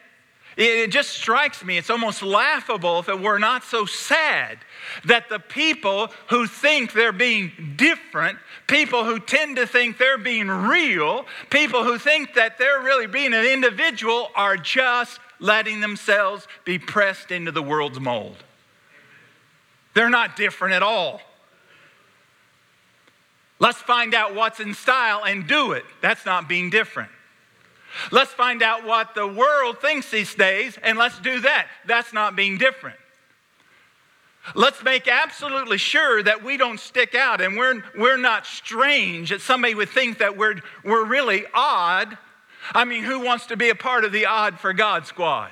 It 0.55 0.91
just 0.91 1.09
strikes 1.09 1.63
me, 1.63 1.77
it's 1.77 1.89
almost 1.89 2.21
laughable 2.21 2.99
if 2.99 3.09
it 3.09 3.19
were 3.19 3.39
not 3.39 3.63
so 3.63 3.85
sad 3.85 4.59
that 5.05 5.27
the 5.27 5.39
people 5.39 6.11
who 6.29 6.45
think 6.45 6.93
they're 6.93 7.11
being 7.11 7.73
different, 7.75 8.37
people 8.67 9.03
who 9.03 9.19
tend 9.19 9.55
to 9.55 9.65
think 9.65 9.97
they're 9.97 10.19
being 10.19 10.47
real, 10.47 11.25
people 11.49 11.83
who 11.83 11.97
think 11.97 12.35
that 12.35 12.59
they're 12.59 12.81
really 12.81 13.07
being 13.07 13.33
an 13.33 13.45
individual 13.45 14.29
are 14.35 14.55
just 14.55 15.19
letting 15.39 15.81
themselves 15.81 16.47
be 16.65 16.77
pressed 16.77 17.31
into 17.31 17.51
the 17.51 17.63
world's 17.63 17.99
mold. 17.99 18.37
They're 19.95 20.09
not 20.09 20.35
different 20.35 20.75
at 20.75 20.83
all. 20.83 21.21
Let's 23.59 23.79
find 23.79 24.13
out 24.13 24.35
what's 24.35 24.59
in 24.59 24.73
style 24.73 25.23
and 25.25 25.47
do 25.47 25.71
it. 25.71 25.85
That's 26.01 26.25
not 26.25 26.49
being 26.49 26.69
different. 26.69 27.09
Let's 28.11 28.31
find 28.31 28.63
out 28.63 28.85
what 28.85 29.15
the 29.15 29.27
world 29.27 29.79
thinks 29.79 30.09
these 30.09 30.33
days 30.33 30.77
and 30.81 30.97
let's 30.97 31.19
do 31.19 31.39
that. 31.41 31.67
That's 31.85 32.13
not 32.13 32.35
being 32.35 32.57
different. 32.57 32.97
Let's 34.55 34.83
make 34.83 35.07
absolutely 35.07 35.77
sure 35.77 36.21
that 36.21 36.43
we 36.43 36.57
don't 36.57 36.79
stick 36.79 37.15
out 37.15 37.39
and 37.39 37.55
we're, 37.55 37.81
we're 37.97 38.17
not 38.17 38.45
strange, 38.45 39.29
that 39.29 39.41
somebody 39.41 39.73
would 39.73 39.89
think 39.89 40.17
that 40.17 40.37
we're, 40.37 40.55
we're 40.83 41.05
really 41.05 41.45
odd. 41.53 42.17
I 42.73 42.83
mean, 42.83 43.03
who 43.03 43.21
wants 43.21 43.47
to 43.47 43.57
be 43.57 43.69
a 43.69 43.75
part 43.75 44.03
of 44.03 44.11
the 44.11 44.25
odd 44.25 44.59
for 44.59 44.73
God 44.73 45.07
squad? 45.07 45.51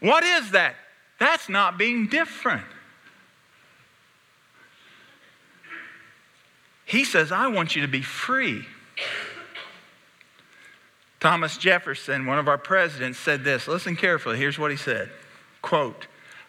What 0.00 0.24
is 0.24 0.50
that? 0.50 0.76
That's 1.18 1.48
not 1.48 1.78
being 1.78 2.08
different. 2.08 2.66
He 6.86 7.04
says, 7.04 7.32
I 7.32 7.48
want 7.48 7.76
you 7.76 7.82
to 7.82 7.88
be 7.88 8.00
free. 8.00 8.64
Thomas 11.18 11.58
Jefferson, 11.58 12.24
one 12.26 12.38
of 12.38 12.46
our 12.46 12.56
presidents, 12.56 13.18
said 13.18 13.42
this. 13.42 13.66
Listen 13.66 13.96
carefully. 13.96 14.38
Here's 14.38 14.58
what 14.58 14.70
he 14.70 14.76
said 14.76 15.10
quote, 15.60 16.06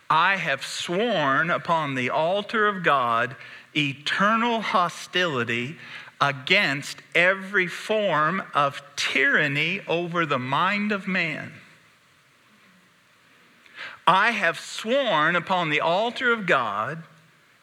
I 0.09 0.37
have 0.37 0.63
sworn 0.63 1.49
upon 1.49 1.95
the 1.95 2.11
altar 2.11 2.67
of 2.67 2.83
God 2.83 3.35
eternal 3.75 4.61
hostility 4.61 5.75
against 6.21 6.97
every 7.15 7.67
form 7.67 8.43
of 8.53 8.81
tyranny 8.95 9.81
over 9.87 10.25
the 10.25 10.39
mind 10.39 10.91
of 10.91 11.07
man. 11.07 11.51
I 14.05 14.31
have 14.31 14.59
sworn 14.59 15.35
upon 15.35 15.69
the 15.69 15.81
altar 15.81 16.31
of 16.31 16.45
God 16.45 17.03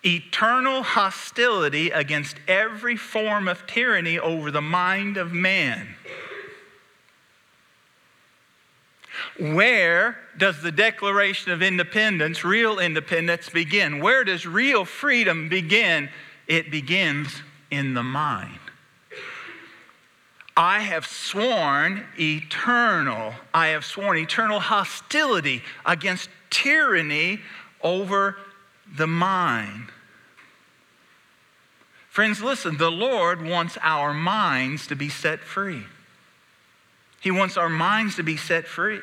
eternal 0.05 0.83
hostility 0.83 1.91
against 1.91 2.37
every 2.47 2.97
form 2.97 3.49
of 3.49 3.67
tyranny 3.67 4.19
over 4.19 4.51
the 4.51 4.63
mind 4.63 5.17
of 5.17 5.33
man. 5.33 5.95
Where 9.39 10.19
does 10.37 10.63
the 10.63 10.73
Declaration 10.73 11.53
of 11.53 11.63
Independence, 11.63 12.45
real 12.45 12.79
independence, 12.79 13.49
begin? 13.49 14.01
Where 14.01 14.25
does 14.25 14.47
real 14.47 14.85
freedom 14.85 15.49
begin? 15.49 16.09
It 16.47 16.71
begins 16.71 17.43
in 17.71 17.95
the 17.95 18.03
mind. 18.03 18.59
I 20.57 20.81
have 20.81 21.05
sworn 21.05 22.05
eternal, 22.19 23.35
I 23.53 23.69
have 23.69 23.85
sworn 23.85 24.19
eternal 24.19 24.61
hostility 24.61 25.63
against 25.85 26.29
tyranny 26.51 27.41
over 27.83 28.37
the 28.97 29.07
mind. 29.07 29.91
Friends, 32.09 32.43
listen, 32.43 32.77
the 32.77 32.91
Lord 32.91 33.43
wants 33.43 33.77
our 33.81 34.15
minds 34.15 34.87
to 34.87 34.95
be 34.95 35.09
set 35.09 35.41
free. 35.41 35.85
He 37.21 37.31
wants 37.31 37.57
our 37.57 37.69
minds 37.69 38.17
to 38.17 38.23
be 38.23 38.37
set 38.37 38.67
free. 38.67 39.01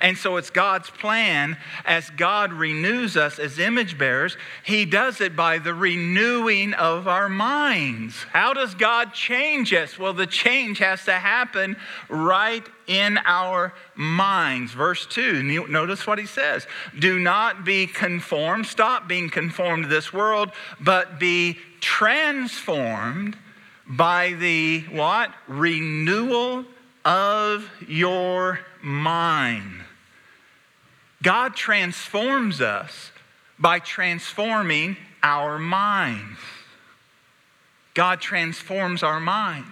And 0.00 0.16
so 0.16 0.36
it's 0.36 0.50
God's 0.50 0.90
plan 0.90 1.56
as 1.84 2.10
God 2.10 2.52
renews 2.52 3.16
us 3.16 3.38
as 3.38 3.58
image 3.58 3.98
bearers, 3.98 4.36
He 4.62 4.84
does 4.84 5.20
it 5.20 5.36
by 5.36 5.58
the 5.58 5.74
renewing 5.74 6.74
of 6.74 7.08
our 7.08 7.28
minds. 7.28 8.24
How 8.32 8.52
does 8.52 8.74
God 8.74 9.12
change 9.12 9.72
us? 9.72 9.98
Well, 9.98 10.12
the 10.12 10.26
change 10.26 10.78
has 10.78 11.04
to 11.04 11.12
happen 11.12 11.76
right 12.08 12.66
in 12.86 13.18
our 13.24 13.74
minds. 13.94 14.72
Verse 14.72 15.06
2, 15.06 15.66
notice 15.68 16.06
what 16.06 16.18
He 16.18 16.26
says 16.26 16.66
Do 16.98 17.18
not 17.18 17.64
be 17.64 17.86
conformed, 17.86 18.66
stop 18.66 19.08
being 19.08 19.30
conformed 19.30 19.84
to 19.84 19.88
this 19.88 20.12
world, 20.12 20.50
but 20.80 21.18
be 21.18 21.58
transformed 21.80 23.36
by 23.86 24.32
the 24.32 24.80
what? 24.90 25.32
Renewal 25.46 26.64
of 27.04 27.70
your 27.86 28.60
mind. 28.88 29.82
God 31.22 31.54
transforms 31.54 32.60
us 32.60 33.12
by 33.58 33.78
transforming 33.78 34.96
our 35.22 35.58
minds. 35.58 36.38
God 37.94 38.20
transforms 38.20 39.02
our 39.02 39.20
minds. 39.20 39.68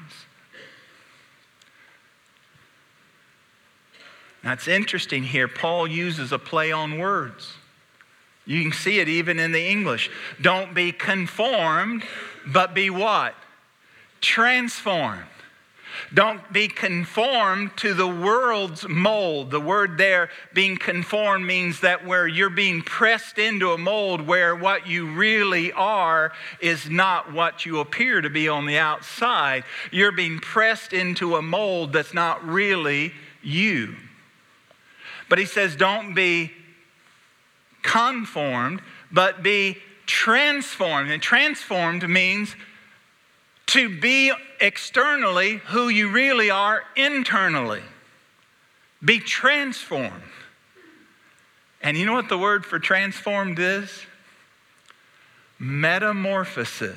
That's 4.42 4.68
interesting 4.68 5.24
here. 5.24 5.48
Paul 5.48 5.88
uses 5.88 6.30
a 6.30 6.38
play 6.38 6.70
on 6.70 6.98
words. 6.98 7.54
You 8.44 8.62
can 8.62 8.72
see 8.72 9.00
it 9.00 9.08
even 9.08 9.40
in 9.40 9.50
the 9.50 9.68
English. 9.68 10.08
Don't 10.40 10.72
be 10.72 10.92
conformed, 10.92 12.04
but 12.46 12.74
be 12.74 12.90
what? 12.90 13.34
Transformed. 14.20 15.24
Don't 16.12 16.52
be 16.52 16.68
conformed 16.68 17.76
to 17.78 17.94
the 17.94 18.06
world's 18.06 18.88
mold. 18.88 19.50
The 19.50 19.60
word 19.60 19.98
there, 19.98 20.30
being 20.52 20.76
conformed, 20.76 21.46
means 21.46 21.80
that 21.80 22.06
where 22.06 22.26
you're 22.26 22.50
being 22.50 22.82
pressed 22.82 23.38
into 23.38 23.72
a 23.72 23.78
mold 23.78 24.26
where 24.26 24.54
what 24.54 24.86
you 24.86 25.12
really 25.12 25.72
are 25.72 26.32
is 26.60 26.88
not 26.88 27.32
what 27.32 27.66
you 27.66 27.80
appear 27.80 28.20
to 28.20 28.30
be 28.30 28.48
on 28.48 28.66
the 28.66 28.78
outside. 28.78 29.64
You're 29.90 30.12
being 30.12 30.38
pressed 30.38 30.92
into 30.92 31.36
a 31.36 31.42
mold 31.42 31.92
that's 31.92 32.14
not 32.14 32.46
really 32.46 33.12
you. 33.42 33.96
But 35.28 35.38
he 35.38 35.44
says, 35.44 35.76
don't 35.76 36.14
be 36.14 36.52
conformed, 37.82 38.82
but 39.10 39.42
be 39.42 39.78
transformed. 40.06 41.10
And 41.10 41.22
transformed 41.22 42.08
means 42.08 42.54
to 43.68 43.88
be 44.00 44.32
externally 44.60 45.56
who 45.66 45.88
you 45.88 46.10
really 46.10 46.50
are 46.50 46.82
internally. 46.94 47.82
Be 49.04 49.18
transformed. 49.18 50.22
And 51.82 51.96
you 51.96 52.06
know 52.06 52.14
what 52.14 52.28
the 52.28 52.38
word 52.38 52.64
for 52.64 52.78
transformed 52.78 53.58
is? 53.58 54.06
metamorphosis. 55.58 56.96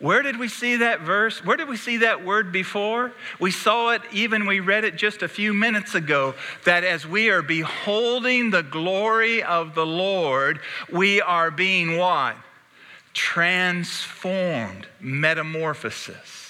Where 0.00 0.22
did 0.22 0.38
we 0.38 0.48
see 0.48 0.76
that 0.76 1.00
verse? 1.00 1.44
Where 1.44 1.56
did 1.56 1.68
we 1.68 1.76
see 1.76 1.98
that 1.98 2.24
word 2.24 2.52
before? 2.52 3.12
We 3.38 3.50
saw 3.52 3.90
it 3.90 4.02
even, 4.12 4.46
we 4.46 4.60
read 4.60 4.84
it 4.84 4.96
just 4.96 5.22
a 5.22 5.28
few 5.28 5.54
minutes 5.54 5.94
ago, 5.94 6.34
that 6.64 6.84
as 6.84 7.06
we 7.06 7.30
are 7.30 7.42
beholding 7.42 8.50
the 8.50 8.62
glory 8.62 9.42
of 9.42 9.74
the 9.74 9.86
Lord, 9.86 10.60
we 10.90 11.20
are 11.20 11.50
being 11.50 11.96
what? 11.96 12.36
Transformed, 13.14 14.86
metamorphosis. 15.00 16.44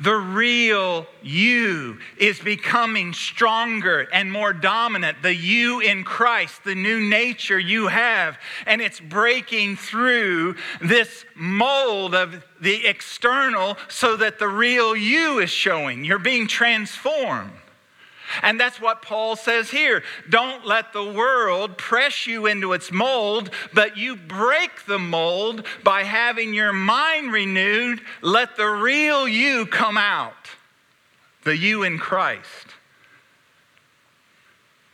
The 0.00 0.14
real 0.14 1.06
you 1.22 1.98
is 2.16 2.38
becoming 2.40 3.12
stronger 3.12 4.08
and 4.12 4.30
more 4.30 4.52
dominant. 4.52 5.22
The 5.22 5.34
you 5.34 5.80
in 5.80 6.04
Christ, 6.04 6.64
the 6.64 6.74
new 6.74 7.00
nature 7.00 7.58
you 7.58 7.88
have, 7.88 8.38
and 8.66 8.80
it's 8.80 9.00
breaking 9.00 9.76
through 9.76 10.56
this 10.80 11.24
mold 11.34 12.14
of 12.14 12.44
the 12.60 12.86
external 12.86 13.76
so 13.88 14.16
that 14.16 14.38
the 14.38 14.48
real 14.48 14.96
you 14.96 15.38
is 15.38 15.50
showing. 15.50 16.04
You're 16.04 16.18
being 16.18 16.46
transformed. 16.46 17.52
And 18.42 18.58
that's 18.58 18.80
what 18.80 19.02
Paul 19.02 19.36
says 19.36 19.70
here. 19.70 20.02
Don't 20.28 20.66
let 20.66 20.92
the 20.92 21.04
world 21.04 21.76
press 21.76 22.26
you 22.26 22.46
into 22.46 22.72
its 22.72 22.92
mold, 22.92 23.50
but 23.72 23.96
you 23.96 24.16
break 24.16 24.86
the 24.86 24.98
mold 24.98 25.66
by 25.82 26.04
having 26.04 26.54
your 26.54 26.72
mind 26.72 27.32
renewed. 27.32 28.00
Let 28.22 28.56
the 28.56 28.68
real 28.68 29.28
you 29.28 29.66
come 29.66 29.98
out, 29.98 30.50
the 31.44 31.56
you 31.56 31.82
in 31.82 31.98
Christ. 31.98 32.68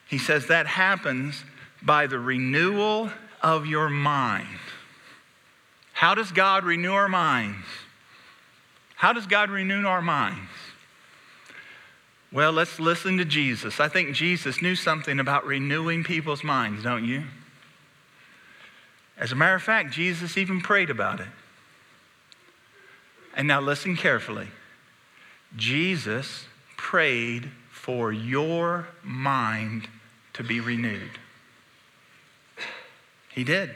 He 0.09 0.19
says 0.19 0.47
that 0.47 0.67
happens 0.67 1.45
by 1.83 2.07
the 2.07 2.19
renewal 2.19 3.11
of 3.43 3.67
your 3.67 3.91
mind. 3.91 4.47
How 5.93 6.15
does 6.15 6.31
God 6.31 6.65
renew 6.65 6.93
our 6.93 7.09
minds? 7.09 7.67
How 8.97 9.13
does 9.13 9.27
God 9.27 9.51
renew 9.51 9.87
our 9.87 10.03
minds? 10.03 10.51
Well, 12.33 12.53
let's 12.53 12.81
listen 12.81 13.19
to 13.19 13.25
Jesus. 13.25 13.81
I 13.81 13.89
think 13.89 14.15
Jesus 14.15 14.61
knew 14.61 14.75
something 14.75 15.21
about 15.21 15.47
renewing 15.47 16.05
people's 16.05 16.43
minds, 16.43 16.83
don't 16.83 17.05
you? 17.05 17.25
As 19.17 19.33
a 19.33 19.37
matter 19.37 19.55
of 19.55 19.63
fact, 19.63 19.93
Jesus 19.93 20.37
even 20.37 20.61
prayed 20.61 20.91
about 20.91 21.21
it. 21.21 21.29
And 23.35 23.49
now 23.49 23.61
listen 23.61 23.97
carefully. 23.97 24.49
Jesus 25.57 26.47
prayed 26.77 27.51
for 27.71 28.13
your 28.13 28.89
mind 29.03 29.89
to 30.33 30.43
be 30.43 30.61
renewed. 30.61 31.19
He 33.33 33.45
did. 33.45 33.71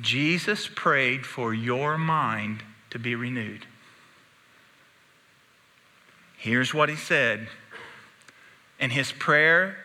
Jesus 0.00 0.68
prayed 0.74 1.26
for 1.26 1.54
your 1.54 1.96
mind 1.98 2.62
to 2.90 2.98
be 2.98 3.14
renewed. 3.14 3.66
Here's 6.38 6.72
what 6.72 6.88
he 6.88 6.94
said 6.94 7.48
in 8.78 8.90
his 8.90 9.10
prayer 9.10 9.76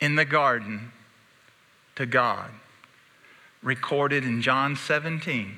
in 0.00 0.16
the 0.16 0.24
garden 0.24 0.90
to 1.94 2.06
God, 2.06 2.50
recorded 3.62 4.24
in 4.24 4.42
John 4.42 4.74
17. 4.74 5.56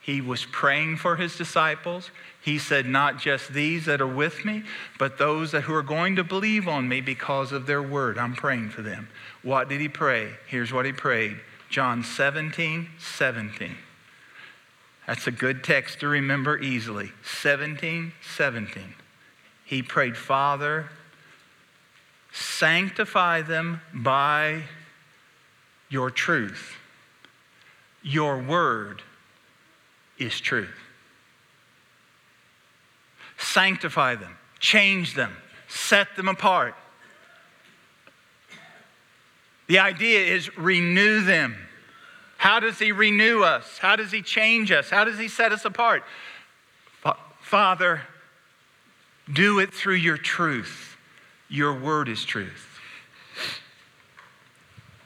He 0.00 0.20
was 0.20 0.46
praying 0.46 0.96
for 0.96 1.16
his 1.16 1.36
disciples. 1.36 2.10
He 2.42 2.58
said, 2.58 2.86
Not 2.86 3.18
just 3.18 3.52
these 3.52 3.84
that 3.86 4.00
are 4.00 4.06
with 4.06 4.44
me, 4.44 4.62
but 4.96 5.18
those 5.18 5.50
that 5.50 5.62
who 5.62 5.74
are 5.74 5.82
going 5.82 6.16
to 6.16 6.24
believe 6.24 6.66
on 6.68 6.88
me 6.88 7.00
because 7.00 7.50
of 7.50 7.66
their 7.66 7.82
word. 7.82 8.16
I'm 8.16 8.34
praying 8.34 8.70
for 8.70 8.80
them. 8.80 9.08
What 9.42 9.68
did 9.68 9.80
he 9.80 9.88
pray? 9.88 10.30
Here's 10.46 10.72
what 10.72 10.86
he 10.86 10.92
prayed 10.92 11.36
John 11.68 12.04
17, 12.04 12.88
17. 12.98 13.76
That's 15.08 15.26
a 15.26 15.30
good 15.30 15.64
text 15.64 16.00
to 16.00 16.08
remember 16.08 16.58
easily. 16.58 17.12
17, 17.24 18.12
17. 18.36 18.94
He 19.64 19.82
prayed, 19.82 20.18
Father, 20.18 20.90
sanctify 22.30 23.40
them 23.40 23.80
by 23.94 24.64
your 25.88 26.10
truth. 26.10 26.76
Your 28.02 28.36
word 28.36 29.00
is 30.18 30.38
truth. 30.40 30.76
Sanctify 33.38 34.16
them, 34.16 34.36
change 34.60 35.14
them, 35.14 35.34
set 35.68 36.16
them 36.16 36.28
apart. 36.28 36.74
The 39.68 39.78
idea 39.78 40.34
is 40.34 40.54
renew 40.58 41.22
them. 41.22 41.56
How 42.38 42.60
does 42.60 42.78
He 42.78 42.92
renew 42.92 43.42
us? 43.42 43.78
How 43.78 43.96
does 43.96 44.10
He 44.10 44.22
change 44.22 44.72
us? 44.72 44.88
How 44.88 45.04
does 45.04 45.18
He 45.18 45.28
set 45.28 45.52
us 45.52 45.64
apart? 45.66 46.02
Father, 47.40 48.02
do 49.32 49.58
it 49.58 49.72
through 49.72 49.94
your 49.94 50.18
truth. 50.18 50.96
Your 51.48 51.72
word 51.72 52.08
is 52.08 52.24
truth. 52.24 52.78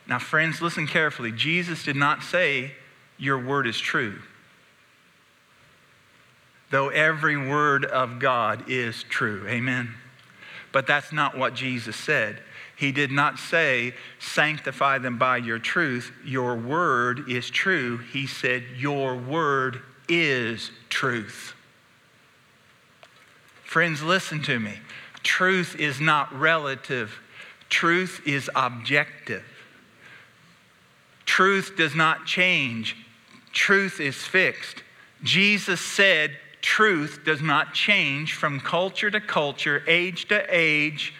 Now, 0.08 0.18
friends, 0.18 0.60
listen 0.60 0.88
carefully. 0.88 1.30
Jesus 1.30 1.84
did 1.84 1.96
not 1.96 2.22
say, 2.22 2.72
Your 3.16 3.38
word 3.38 3.66
is 3.68 3.78
true. 3.78 4.18
Though 6.70 6.88
every 6.88 7.36
word 7.36 7.84
of 7.84 8.18
God 8.18 8.64
is 8.68 9.04
true. 9.04 9.46
Amen. 9.46 9.94
But 10.72 10.86
that's 10.86 11.12
not 11.12 11.38
what 11.38 11.54
Jesus 11.54 11.96
said. 11.96 12.42
He 12.76 12.92
did 12.92 13.12
not 13.12 13.38
say, 13.38 13.94
Sanctify 14.18 14.98
them 14.98 15.18
by 15.18 15.38
your 15.38 15.58
truth. 15.58 16.12
Your 16.24 16.56
word 16.56 17.28
is 17.28 17.50
true. 17.50 17.98
He 17.98 18.26
said, 18.26 18.64
Your 18.76 19.16
word 19.16 19.80
is 20.08 20.70
truth. 20.88 21.54
Friends, 23.64 24.02
listen 24.02 24.42
to 24.42 24.58
me. 24.58 24.74
Truth 25.22 25.76
is 25.78 26.00
not 26.00 26.32
relative, 26.38 27.20
truth 27.68 28.20
is 28.26 28.50
objective. 28.54 29.44
Truth 31.24 31.76
does 31.78 31.94
not 31.94 32.26
change, 32.26 32.96
truth 33.52 34.00
is 34.00 34.16
fixed. 34.16 34.82
Jesus 35.22 35.80
said, 35.80 36.36
Truth 36.60 37.20
does 37.24 37.40
not 37.40 37.74
change 37.74 38.34
from 38.34 38.60
culture 38.60 39.10
to 39.10 39.20
culture, 39.20 39.82
age 39.86 40.28
to 40.28 40.44
age, 40.48 41.14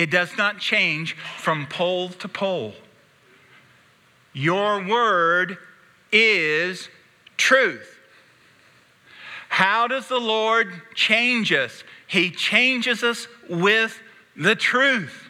it 0.00 0.10
does 0.10 0.34
not 0.38 0.58
change 0.58 1.14
from 1.36 1.66
pole 1.66 2.08
to 2.08 2.26
pole. 2.26 2.72
Your 4.32 4.82
word 4.82 5.58
is 6.10 6.88
truth. 7.36 7.98
How 9.50 9.86
does 9.88 10.08
the 10.08 10.18
Lord 10.18 10.72
change 10.94 11.52
us? 11.52 11.84
He 12.06 12.30
changes 12.30 13.04
us 13.04 13.28
with 13.46 14.00
the 14.34 14.54
truth. 14.54 15.28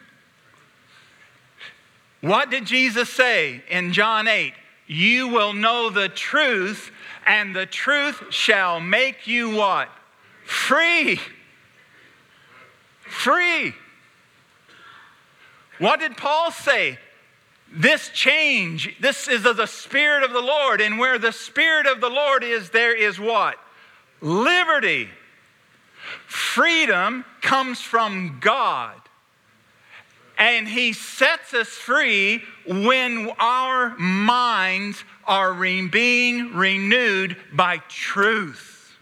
What 2.20 2.48
did 2.48 2.64
Jesus 2.64 3.10
say 3.10 3.64
in 3.68 3.92
John 3.92 4.28
8? 4.28 4.52
You 4.86 5.26
will 5.26 5.52
know 5.52 5.90
the 5.90 6.08
truth, 6.08 6.92
and 7.26 7.56
the 7.56 7.66
truth 7.66 8.22
shall 8.30 8.78
make 8.78 9.26
you 9.26 9.50
what? 9.50 9.88
Free. 10.44 11.18
Free. 13.00 13.74
What 15.80 15.98
did 15.98 16.16
Paul 16.16 16.52
say? 16.52 16.98
This 17.72 18.10
change, 18.10 18.94
this 19.00 19.28
is 19.28 19.46
of 19.46 19.56
the 19.56 19.66
Spirit 19.66 20.24
of 20.24 20.32
the 20.32 20.40
Lord. 20.40 20.80
And 20.80 20.98
where 20.98 21.18
the 21.18 21.32
Spirit 21.32 21.86
of 21.86 22.00
the 22.00 22.10
Lord 22.10 22.44
is, 22.44 22.70
there 22.70 22.94
is 22.94 23.18
what? 23.18 23.56
Liberty. 24.20 25.08
Freedom 26.26 27.24
comes 27.40 27.80
from 27.80 28.38
God. 28.40 29.00
And 30.36 30.68
He 30.68 30.92
sets 30.92 31.54
us 31.54 31.68
free 31.68 32.42
when 32.66 33.30
our 33.38 33.96
minds 33.96 35.02
are 35.26 35.52
re- 35.52 35.86
being 35.86 36.54
renewed 36.54 37.36
by 37.52 37.78
truth. 37.88 38.98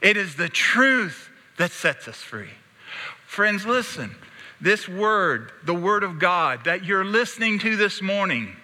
It 0.00 0.16
is 0.16 0.34
the 0.34 0.48
truth 0.48 1.30
that 1.58 1.70
sets 1.70 2.08
us 2.08 2.16
free. 2.16 2.50
Friends, 3.26 3.64
listen 3.64 4.16
this 4.60 4.88
word, 4.88 5.52
the 5.64 5.74
word 5.74 6.02
of 6.02 6.18
God 6.18 6.64
that 6.64 6.84
you're 6.84 7.04
listening 7.04 7.58
to 7.60 7.76
this 7.76 8.02
morning, 8.02 8.56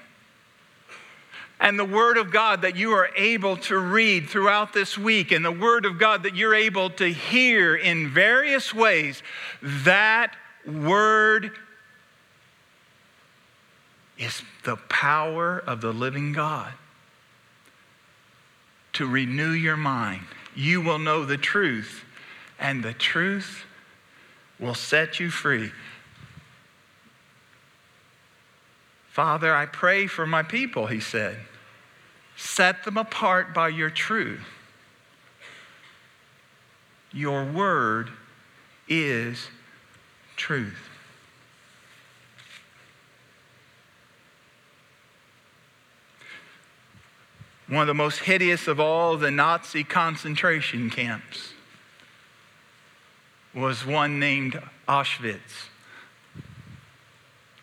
and 1.59 1.79
the 1.79 1.85
Word 1.85 2.19
of 2.19 2.31
God 2.31 2.63
that 2.63 2.77
you 2.77 2.93
are 2.93 3.09
able 3.17 3.57
to 3.57 3.79
read 3.79 4.29
throughout 4.29 4.73
this 4.73 4.99
week, 4.99 5.33
and 5.33 5.45
the 5.45 5.51
Word 5.51 5.87
of 5.87 5.99
God 5.99 6.25
that 6.25 6.37
you're 6.37 6.55
able 6.55 6.91
to 6.91 7.11
hear 7.11 7.75
in 7.75 8.11
various 8.11 8.75
ways, 8.75 9.23
that 9.63 10.37
Word 10.67 11.53
is 14.19 14.43
the 14.65 14.77
power 14.77 15.59
of 15.59 15.81
the 15.81 15.93
living 15.93 16.33
God 16.33 16.73
to 18.95 19.07
renew 19.07 19.51
your 19.51 19.77
mind. 19.77 20.23
You 20.55 20.81
will 20.81 20.99
know 20.99 21.25
the 21.25 21.39
truth, 21.39 22.05
and 22.59 22.83
the 22.83 22.95
truth 22.95 23.65
will 24.59 24.75
set 24.75 25.21
you 25.21 25.31
free. 25.31 25.71
Father, 29.11 29.55
I 29.55 29.67
pray 29.67 30.07
for 30.07 30.27
my 30.27 30.43
people, 30.43 30.87
he 30.87 31.01
said. 31.01 31.39
Set 32.37 32.85
them 32.85 32.97
apart 32.99 33.55
by 33.55 33.69
your 33.69 33.91
truth. 33.91 34.47
Your 37.13 37.45
word 37.45 38.11
is 38.89 39.49
truth. 40.37 40.91
One 47.69 47.81
of 47.81 47.87
the 47.89 47.95
most 47.95 48.21
hideous 48.21 48.69
of 48.69 48.79
all 48.79 49.17
the 49.17 49.31
Nazi 49.31 49.83
concentration 49.83 50.91
camps 50.91 51.55
was 53.57 53.87
one 53.87 54.21
named 54.21 54.61
Auschwitz. 54.87 55.71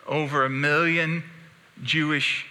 Over 0.07 0.43
a 0.43 0.49
million 0.49 1.23
Jewish 1.83 2.47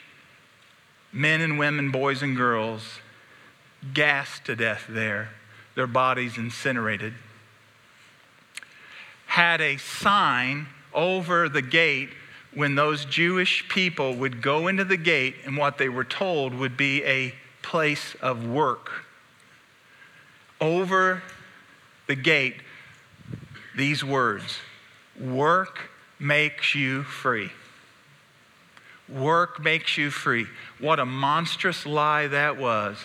men 1.12 1.40
and 1.40 1.58
women, 1.58 1.90
boys 1.90 2.22
and 2.22 2.36
girls, 2.36 3.00
gassed 3.92 4.44
to 4.44 4.54
death 4.54 4.84
there, 4.88 5.30
their 5.74 5.88
bodies 5.88 6.38
incinerated. 6.38 7.14
Had 9.26 9.60
a 9.60 9.76
sign 9.76 10.68
over 10.94 11.48
the 11.48 11.62
gate 11.62 12.10
when 12.54 12.76
those 12.76 13.04
Jewish 13.04 13.68
people 13.68 14.14
would 14.14 14.40
go 14.40 14.68
into 14.68 14.84
the 14.84 14.96
gate, 14.96 15.34
and 15.44 15.56
what 15.56 15.78
they 15.78 15.88
were 15.88 16.04
told 16.04 16.54
would 16.54 16.76
be 16.76 17.02
a 17.04 17.34
place 17.60 18.14
of 18.22 18.46
work. 18.46 19.04
Over 20.60 21.22
the 22.06 22.14
gate, 22.14 22.56
these 23.76 24.04
words 24.04 24.58
work 25.18 25.90
makes 26.18 26.74
you 26.74 27.02
free. 27.02 27.50
Work 29.08 29.62
makes 29.62 29.98
you 29.98 30.10
free. 30.10 30.46
What 30.78 30.98
a 30.98 31.04
monstrous 31.04 31.84
lie 31.84 32.28
that 32.28 32.56
was. 32.56 32.96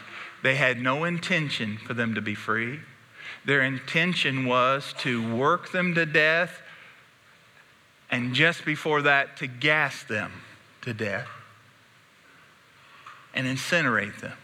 They 0.44 0.56
had 0.56 0.80
no 0.80 1.04
intention 1.04 1.78
for 1.78 1.94
them 1.94 2.16
to 2.16 2.22
be 2.22 2.36
free. 2.36 2.80
Their 3.46 3.62
intention 3.62 4.46
was 4.46 4.94
to 5.00 5.36
work 5.36 5.72
them 5.72 5.96
to 5.96 6.06
death 6.06 6.62
and 8.10 8.34
just 8.34 8.64
before 8.64 9.02
that 9.02 9.38
to 9.38 9.48
gas 9.48 10.04
them 10.04 10.32
to 10.82 10.94
death 10.94 11.28
and 13.34 13.46
incinerate 13.46 14.20
them. 14.22 14.38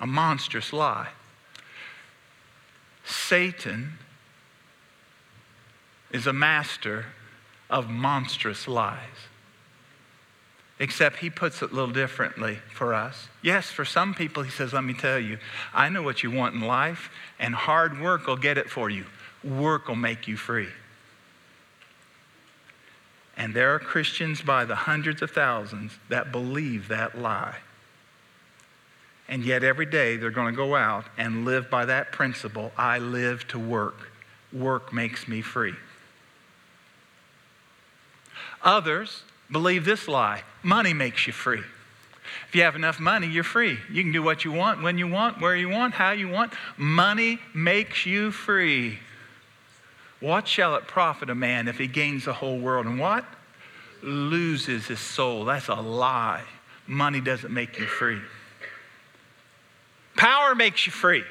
A 0.00 0.06
monstrous 0.06 0.72
lie. 0.72 1.08
Satan 3.04 3.98
is 6.10 6.26
a 6.26 6.32
master 6.32 7.06
of 7.68 7.90
monstrous 7.90 8.68
lies. 8.68 8.98
Except 10.78 11.16
he 11.18 11.30
puts 11.30 11.62
it 11.62 11.70
a 11.70 11.74
little 11.74 11.92
differently 11.92 12.58
for 12.72 12.94
us. 12.94 13.28
Yes, 13.42 13.70
for 13.70 13.84
some 13.84 14.12
people, 14.12 14.42
he 14.42 14.50
says, 14.50 14.72
Let 14.72 14.84
me 14.84 14.94
tell 14.94 15.18
you, 15.18 15.38
I 15.72 15.88
know 15.88 16.02
what 16.02 16.22
you 16.22 16.30
want 16.30 16.54
in 16.54 16.62
life, 16.62 17.10
and 17.38 17.54
hard 17.54 18.00
work 18.00 18.26
will 18.26 18.36
get 18.36 18.58
it 18.58 18.68
for 18.68 18.90
you. 18.90 19.04
Work 19.44 19.88
will 19.88 19.96
make 19.96 20.26
you 20.26 20.36
free. 20.36 20.68
And 23.36 23.54
there 23.54 23.74
are 23.74 23.78
Christians 23.78 24.42
by 24.42 24.64
the 24.64 24.74
hundreds 24.74 25.22
of 25.22 25.30
thousands 25.30 25.92
that 26.08 26.32
believe 26.32 26.88
that 26.88 27.18
lie. 27.18 27.56
And 29.28 29.44
yet 29.44 29.64
every 29.64 29.86
day 29.86 30.16
they're 30.16 30.30
going 30.30 30.52
to 30.52 30.56
go 30.56 30.74
out 30.74 31.06
and 31.16 31.44
live 31.44 31.70
by 31.70 31.86
that 31.86 32.12
principle 32.12 32.72
I 32.76 32.98
live 32.98 33.46
to 33.48 33.58
work. 33.58 34.10
Work 34.52 34.92
makes 34.92 35.26
me 35.26 35.40
free. 35.40 35.74
Others 38.62 39.22
believe 39.50 39.84
this 39.84 40.08
lie 40.08 40.42
money 40.62 40.94
makes 40.94 41.26
you 41.26 41.32
free. 41.32 41.62
If 42.48 42.54
you 42.54 42.62
have 42.62 42.76
enough 42.76 42.98
money, 42.98 43.26
you're 43.26 43.44
free. 43.44 43.78
You 43.90 44.02
can 44.02 44.12
do 44.12 44.22
what 44.22 44.44
you 44.44 44.52
want, 44.52 44.82
when 44.82 44.96
you 44.96 45.06
want, 45.06 45.40
where 45.40 45.56
you 45.56 45.68
want, 45.68 45.94
how 45.94 46.12
you 46.12 46.28
want. 46.28 46.52
Money 46.76 47.38
makes 47.52 48.06
you 48.06 48.30
free. 48.30 48.98
What 50.20 50.48
shall 50.48 50.76
it 50.76 50.86
profit 50.86 51.28
a 51.28 51.34
man 51.34 51.68
if 51.68 51.78
he 51.78 51.86
gains 51.86 52.24
the 52.24 52.32
whole 52.32 52.58
world 52.58 52.86
and 52.86 52.98
what? 52.98 53.24
Loses 54.02 54.86
his 54.86 55.00
soul. 55.00 55.44
That's 55.44 55.68
a 55.68 55.74
lie. 55.74 56.44
Money 56.86 57.20
doesn't 57.20 57.52
make 57.52 57.78
you 57.78 57.86
free. 57.86 58.20
Power 60.16 60.54
makes 60.54 60.86
you 60.86 60.92
free. 60.92 61.24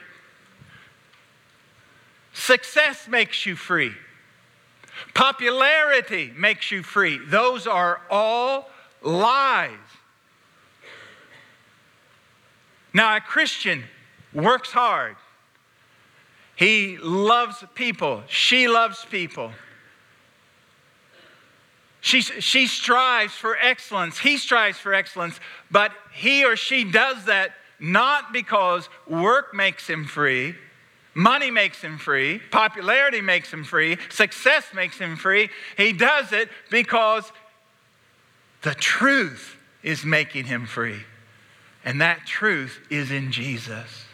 Success 2.34 3.07
makes 3.07 3.45
you 3.45 3.55
free. 3.55 3.93
Popularity 5.13 6.31
makes 6.36 6.71
you 6.71 6.84
free. 6.84 7.19
Those 7.25 7.67
are 7.67 8.01
all 8.09 8.69
lies. 9.01 9.71
Now, 12.93 13.15
a 13.15 13.21
Christian 13.21 13.84
works 14.34 14.71
hard. 14.71 15.15
He 16.55 16.97
loves 16.97 17.63
people. 17.73 18.23
She 18.27 18.67
loves 18.67 19.05
people. 19.09 19.51
She, 22.01 22.21
she 22.21 22.67
strives 22.67 23.34
for 23.34 23.57
excellence. 23.57 24.19
He 24.19 24.38
strives 24.38 24.77
for 24.77 24.93
excellence. 24.93 25.39
But 25.71 25.91
he 26.11 26.45
or 26.45 26.55
she 26.55 26.84
does 26.84 27.25
that 27.25 27.53
not 27.84 28.31
because 28.31 28.88
work 29.09 29.53
makes 29.53 29.86
him 29.88 30.05
free, 30.05 30.55
money 31.13 31.51
makes 31.51 31.81
him 31.81 31.97
free, 31.97 32.39
popularity 32.49 33.19
makes 33.19 33.51
him 33.51 33.65
free, 33.65 33.97
success 34.09 34.63
makes 34.73 34.97
him 34.97 35.17
free. 35.17 35.49
He 35.75 35.91
does 35.91 36.31
it 36.31 36.47
because 36.71 37.29
the 38.61 38.73
truth 38.73 39.57
is 39.84 40.05
making 40.05 40.45
him 40.45 40.65
free. 40.65 41.01
And 41.84 41.99
that 41.99 42.25
truth 42.25 42.79
is 42.89 43.11
in 43.11 43.34
Jesus. 43.34 44.05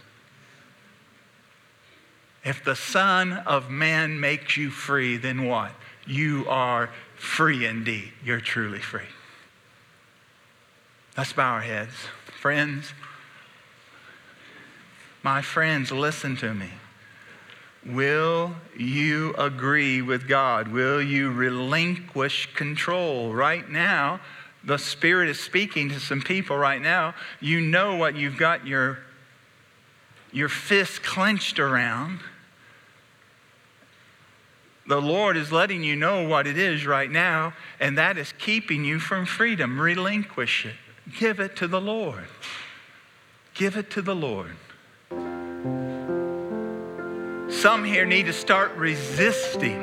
If 2.44 2.64
the 2.64 2.76
Son 2.76 3.34
of 3.34 3.70
Man 3.70 4.20
makes 4.20 4.58
you 4.58 4.72
free, 4.72 5.18
then 5.18 5.46
what? 5.46 5.72
You 6.08 6.46
are 6.50 6.90
free 7.16 7.68
indeed. 7.68 8.12
You're 8.24 8.42
truly 8.42 8.80
free. 8.80 9.02
Let's 11.16 11.34
bow 11.34 11.54
our 11.54 11.62
heads. 11.62 11.94
Friends, 12.40 12.94
my 15.30 15.44
friends, 15.44 15.92
listen 15.92 16.36
to 16.36 16.56
me. 16.56 16.72
Will 17.86 18.56
you 18.76 19.36
agree 19.38 20.02
with 20.02 20.28
God? 20.28 20.70
Will 20.70 21.04
you 21.04 21.32
relinquish 21.32 22.52
control? 22.56 23.32
Right 23.32 23.70
now, 23.70 24.22
the 24.64 24.80
Spirit 24.80 25.30
is 25.30 25.40
speaking 25.40 25.88
to 25.90 26.00
some 26.00 26.20
people 26.20 26.58
right 26.58 26.82
now. 26.82 27.14
You 27.40 27.62
know 27.62 27.96
what 27.96 28.16
you've 28.16 28.38
got 28.38 28.66
your, 28.66 28.98
your 30.32 30.50
fist 30.50 31.04
clenched 31.04 31.60
around. 31.60 32.22
The 34.88 35.00
Lord 35.00 35.38
is 35.38 35.52
letting 35.52 35.84
you 35.84 35.96
know 35.96 36.28
what 36.28 36.48
it 36.48 36.58
is 36.58 36.88
right 36.88 37.12
now, 37.12 37.54
and 37.80 38.00
that 38.00 38.18
is 38.18 38.34
keeping 38.40 38.84
you 38.84 38.98
from 38.98 39.28
freedom. 39.28 39.80
Relinquish 39.80 40.66
it. 40.66 40.76
Give 41.20 41.40
it 41.40 41.56
to 41.58 41.68
the 41.68 41.80
Lord. 41.80 42.26
Give 43.54 43.78
it 43.78 43.92
to 43.92 44.02
the 44.02 44.16
Lord. 44.16 44.56
Some 47.60 47.84
here 47.84 48.06
need 48.06 48.28
to 48.28 48.32
start 48.32 48.74
resisting. 48.78 49.82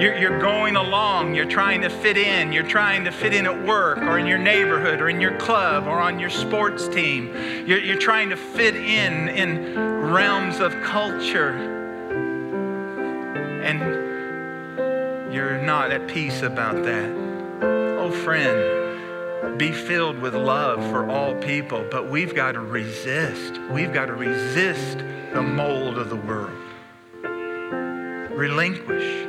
You're, 0.00 0.18
you're, 0.18 0.40
going 0.40 0.74
along, 0.74 1.36
you're 1.36 1.44
trying 1.44 1.82
to 1.82 1.88
fit 1.88 2.16
in, 2.16 2.52
you're 2.52 2.66
trying 2.66 3.04
to 3.04 3.12
fit 3.12 3.32
in 3.32 3.46
at 3.46 3.64
work 3.64 3.98
or 3.98 4.18
in 4.18 4.26
your 4.26 4.38
neighborhood 4.38 5.00
or 5.00 5.08
in 5.08 5.20
your 5.20 5.38
club 5.38 5.86
or 5.86 6.00
on 6.00 6.18
your 6.18 6.30
sports 6.30 6.88
team. 6.88 7.32
You're, 7.64 7.78
you're 7.78 7.96
trying 7.96 8.28
to 8.30 8.36
fit 8.36 8.74
in 8.74 9.28
in 9.28 9.78
realms 10.10 10.58
of 10.58 10.72
culture. 10.82 11.52
And 13.62 15.32
you're 15.32 15.62
not 15.62 15.92
at 15.92 16.08
peace 16.08 16.42
about 16.42 16.82
that. 16.82 17.08
Oh, 18.00 18.10
friend, 18.10 19.56
be 19.56 19.70
filled 19.70 20.18
with 20.18 20.34
love 20.34 20.82
for 20.90 21.08
all 21.08 21.36
people, 21.36 21.86
but 21.88 22.10
we've 22.10 22.34
got 22.34 22.52
to 22.52 22.60
resist. 22.60 23.60
We've 23.70 23.92
got 23.92 24.06
to 24.06 24.14
resist 24.14 24.98
the 25.32 25.42
mold 25.42 25.96
of 25.96 26.10
the 26.10 26.16
world 26.16 26.69
relinquish, 28.40 29.26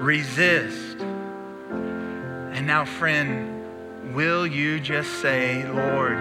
resist. 0.00 1.00
And 1.00 2.64
now, 2.64 2.84
friend, 2.84 4.14
will 4.14 4.46
you 4.46 4.78
just 4.78 5.20
say, 5.20 5.66
Lord, 5.66 6.16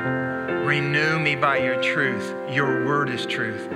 renew 0.66 1.20
me 1.20 1.36
by 1.36 1.60
your 1.60 1.80
truth? 1.84 2.34
Your 2.50 2.84
word 2.84 3.12
is 3.12 3.28
truth. 3.28 3.72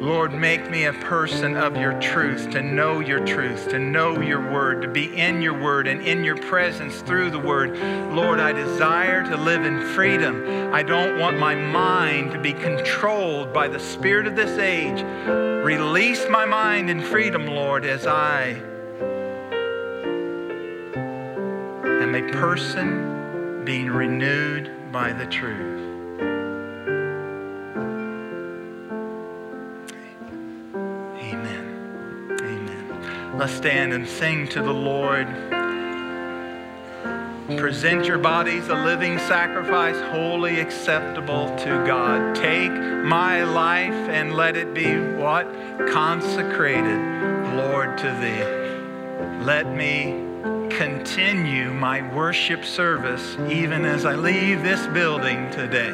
Lord, 0.00 0.32
make 0.32 0.70
me 0.70 0.84
a 0.84 0.92
person 0.92 1.56
of 1.56 1.76
your 1.76 2.00
truth, 2.00 2.48
to 2.52 2.62
know 2.62 3.00
your 3.00 3.26
truth, 3.26 3.70
to 3.70 3.80
know 3.80 4.20
your 4.20 4.52
word, 4.52 4.80
to 4.82 4.88
be 4.88 5.16
in 5.16 5.42
your 5.42 5.60
word 5.60 5.88
and 5.88 6.00
in 6.00 6.22
your 6.22 6.36
presence 6.36 7.00
through 7.00 7.32
the 7.32 7.40
word. 7.40 7.76
Lord, 8.14 8.38
I 8.38 8.52
desire 8.52 9.24
to 9.24 9.36
live 9.36 9.64
in 9.64 9.82
freedom. 9.94 10.72
I 10.72 10.84
don't 10.84 11.18
want 11.18 11.40
my 11.40 11.56
mind 11.56 12.30
to 12.30 12.38
be 12.38 12.52
controlled 12.52 13.52
by 13.52 13.66
the 13.66 13.80
spirit 13.80 14.28
of 14.28 14.36
this 14.36 14.56
age. 14.60 15.57
Release 15.68 16.26
my 16.30 16.46
mind 16.46 16.88
in 16.88 17.02
freedom, 17.02 17.46
Lord, 17.46 17.84
as 17.84 18.06
I 18.06 18.56
am 21.84 22.14
a 22.14 22.22
person 22.32 23.64
being 23.66 23.90
renewed 23.90 24.70
by 24.90 25.12
the 25.12 25.26
truth. 25.26 25.82
Amen. 31.20 32.38
Amen. 32.40 33.36
Let's 33.36 33.52
stand 33.52 33.92
and 33.92 34.08
sing 34.08 34.48
to 34.48 34.62
the 34.62 34.72
Lord. 34.72 35.28
Present 37.56 38.04
your 38.04 38.18
bodies 38.18 38.68
a 38.68 38.74
living 38.74 39.18
sacrifice, 39.20 39.98
holy 40.12 40.60
acceptable 40.60 41.56
to 41.56 41.82
God. 41.86 42.36
Take 42.36 42.70
my 42.70 43.42
life 43.42 43.94
and 44.10 44.34
let 44.34 44.54
it 44.54 44.74
be 44.74 44.98
what? 45.16 45.46
Consecrated, 45.90 47.00
Lord, 47.56 47.96
to 47.98 48.10
thee. 48.20 49.44
Let 49.46 49.74
me 49.74 50.26
continue 50.76 51.72
my 51.72 52.14
worship 52.14 52.66
service 52.66 53.38
even 53.50 53.86
as 53.86 54.04
I 54.04 54.14
leave 54.14 54.62
this 54.62 54.86
building 54.88 55.50
today. 55.50 55.92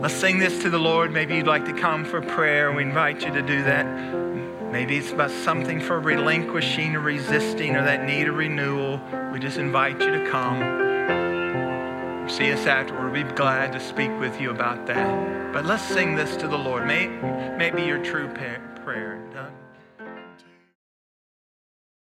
Let's 0.00 0.14
sing 0.14 0.40
this 0.40 0.62
to 0.62 0.70
the 0.70 0.78
Lord. 0.78 1.12
Maybe 1.12 1.36
you'd 1.36 1.46
like 1.46 1.66
to 1.66 1.74
come 1.74 2.04
for 2.04 2.20
prayer. 2.20 2.72
We 2.72 2.82
invite 2.82 3.22
you 3.22 3.32
to 3.32 3.42
do 3.42 3.62
that. 3.62 4.49
Maybe 4.70 4.96
it's 4.96 5.10
about 5.10 5.30
something 5.30 5.80
for 5.80 5.98
relinquishing 5.98 6.94
or 6.94 7.00
resisting 7.00 7.76
or 7.76 7.82
that 7.84 8.04
need 8.04 8.28
of 8.28 8.36
renewal. 8.36 9.00
We 9.32 9.40
just 9.40 9.58
invite 9.58 10.00
you 10.00 10.10
to 10.10 10.30
come. 10.30 10.58
See 12.28 12.52
us 12.52 12.66
afterward. 12.66 13.12
We'd 13.12 13.28
be 13.28 13.34
glad 13.34 13.72
to 13.72 13.80
speak 13.80 14.10
with 14.20 14.40
you 14.40 14.50
about 14.50 14.86
that. 14.86 15.52
But 15.52 15.66
let's 15.66 15.82
sing 15.82 16.14
this 16.14 16.36
to 16.36 16.46
the 16.46 16.56
Lord. 16.56 16.86
May, 16.86 17.08
maybe 17.56 17.82
your 17.82 18.02
true 18.02 18.28
prayer. 18.28 18.60